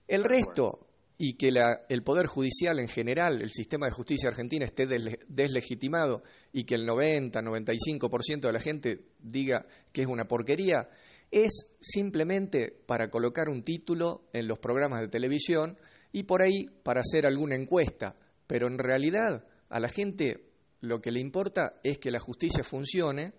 El 0.07 0.23
resto, 0.23 0.89
y 1.21 1.33
que 1.33 1.51
el 1.89 2.01
Poder 2.03 2.27
Judicial 2.27 2.79
en 2.79 2.87
general, 2.87 3.41
el 3.41 3.51
sistema 3.51 3.85
de 3.87 3.91
justicia 3.91 4.29
argentina 4.29 4.65
esté 4.65 4.87
deslegitimado 5.27 6.23
y 6.53 6.63
que 6.63 6.75
el 6.75 6.87
90-95% 6.87 8.39
de 8.39 8.53
la 8.53 8.61
gente 8.61 9.01
diga 9.19 9.65
que 9.91 10.03
es 10.03 10.07
una 10.07 10.25
porquería, 10.25 10.89
es 11.31 11.71
simplemente 11.79 12.71
para 12.85 13.09
colocar 13.09 13.49
un 13.49 13.63
título 13.63 14.29
en 14.33 14.47
los 14.47 14.59
programas 14.59 15.01
de 15.01 15.07
televisión 15.07 15.77
y 16.11 16.23
por 16.23 16.41
ahí 16.41 16.65
para 16.83 17.01
hacer 17.01 17.27
alguna 17.27 17.55
encuesta. 17.55 18.15
Pero 18.47 18.67
en 18.67 18.79
realidad 18.79 19.45
a 19.69 19.79
la 19.79 19.89
gente 19.89 20.49
lo 20.81 21.01
que 21.01 21.11
le 21.11 21.19
importa 21.19 21.73
es 21.83 21.99
que 21.99 22.11
la 22.11 22.19
justicia 22.19 22.63
funcione 22.63 23.33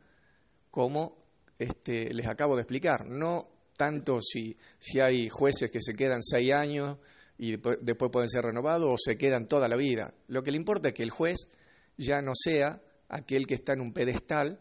como 0.71 1.19
este, 1.59 2.13
les 2.15 2.27
acabo 2.27 2.55
de 2.57 2.63
explicar, 2.63 3.09
no 3.09 3.49
tanto 3.77 4.21
si, 4.21 4.57
si 4.79 5.01
hay 5.01 5.29
jueces 5.29 5.71
que 5.71 5.81
se 5.81 5.95
quedan 5.95 6.23
seis 6.23 6.53
años 6.53 6.99
y 7.39 7.57
después, 7.57 8.11
pueden 8.13 8.29
ser 8.29 8.45
renovados 8.45 8.91
o 8.93 8.97
se 8.99 9.17
quedan 9.17 9.47
toda 9.47 9.69
la 9.69 9.77
vida. 9.77 10.13
Lo 10.29 10.43
que 10.43 10.51
le 10.51 10.59
importa 10.59 10.89
es 10.89 10.95
que 10.95 11.03
el 11.03 11.11
juez 11.11 11.49
ya 11.97 12.21
no 12.21 12.33
sea 12.35 12.83
aquel 13.09 13.47
que 13.47 13.55
está 13.55 13.73
en 13.73 13.81
un 13.81 13.93
pedestal, 13.93 14.61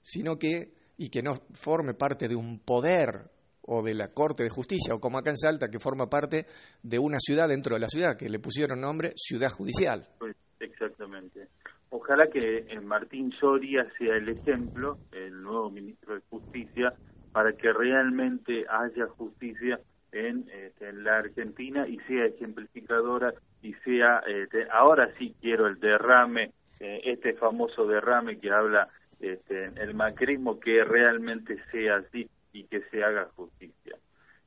sino 0.00 0.38
que, 0.38 0.73
y 0.96 1.08
que 1.08 1.22
no 1.22 1.34
forme 1.52 1.94
parte 1.94 2.28
de 2.28 2.36
un 2.36 2.60
poder 2.60 3.30
o 3.66 3.82
de 3.82 3.94
la 3.94 4.08
Corte 4.12 4.42
de 4.42 4.50
Justicia, 4.50 4.94
o 4.94 5.00
como 5.00 5.18
acá 5.18 5.30
en 5.30 5.36
Salta, 5.36 5.68
que 5.68 5.80
forma 5.80 6.08
parte 6.08 6.46
de 6.82 6.98
una 6.98 7.18
ciudad 7.18 7.48
dentro 7.48 7.74
de 7.74 7.80
la 7.80 7.88
ciudad, 7.88 8.16
que 8.16 8.28
le 8.28 8.38
pusieron 8.38 8.80
nombre 8.80 9.12
Ciudad 9.16 9.50
Judicial. 9.50 10.06
Pues, 10.18 10.36
exactamente. 10.60 11.48
Ojalá 11.90 12.26
que 12.26 12.58
eh, 12.58 12.80
Martín 12.80 13.32
Soria 13.40 13.86
sea 13.98 14.16
el 14.16 14.28
ejemplo, 14.28 14.98
el 15.12 15.42
nuevo 15.42 15.70
ministro 15.70 16.14
de 16.14 16.20
Justicia, 16.28 16.92
para 17.32 17.52
que 17.52 17.72
realmente 17.72 18.64
haya 18.68 19.06
justicia 19.16 19.80
este, 20.12 20.88
en, 20.88 21.02
la 21.02 21.12
Argentina 21.12 21.88
y 21.88 21.98
sea 22.00 22.26
ejemplificadora 22.26 23.34
y 23.62 23.72
sea, 23.84 24.22
este, 24.26 24.66
ahora 24.70 25.12
sí 25.18 25.34
quiero 25.40 25.66
el 25.66 25.80
derrame, 25.80 26.52
eh, 26.78 27.00
este 27.04 27.34
famoso 27.34 27.86
derrame 27.86 28.38
que 28.38 28.50
habla 28.52 28.88
este, 29.32 29.70
el 29.76 29.94
macrismo, 29.94 30.58
que 30.60 30.84
realmente 30.84 31.56
sea 31.70 31.94
así 31.94 32.28
y 32.52 32.64
que 32.64 32.80
se 32.90 33.02
haga 33.02 33.28
justicia. 33.36 33.96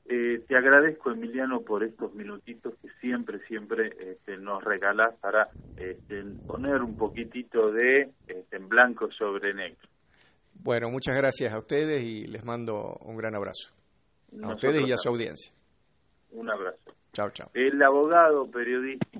Eh, 0.09 0.39
te 0.47 0.55
agradezco, 0.55 1.11
Emiliano, 1.11 1.61
por 1.61 1.83
estos 1.83 2.13
minutitos 2.13 2.73
que 2.81 2.89
siempre, 3.01 3.39
siempre 3.47 3.91
este, 3.99 4.37
nos 4.37 4.63
regalás 4.63 5.13
para 5.19 5.49
este, 5.75 6.23
poner 6.45 6.81
un 6.81 6.95
poquitito 6.95 7.71
de 7.71 8.11
este, 8.25 8.55
en 8.55 8.69
blanco 8.69 9.11
sobre 9.11 9.53
negro. 9.53 9.89
Bueno, 10.53 10.89
muchas 10.89 11.15
gracias 11.15 11.53
a 11.53 11.57
ustedes 11.57 12.01
y 12.01 12.25
les 12.25 12.43
mando 12.45 12.97
un 13.01 13.17
gran 13.17 13.35
abrazo. 13.35 13.73
A 14.41 14.51
ustedes 14.51 14.87
y 14.87 14.91
a 14.91 14.97
su 14.97 15.09
audiencia. 15.09 15.51
Un 16.31 16.49
abrazo. 16.49 16.93
Chao, 17.13 17.29
chao. 17.31 17.49
El 17.53 17.81
abogado 17.81 18.49
periodista 18.49 19.19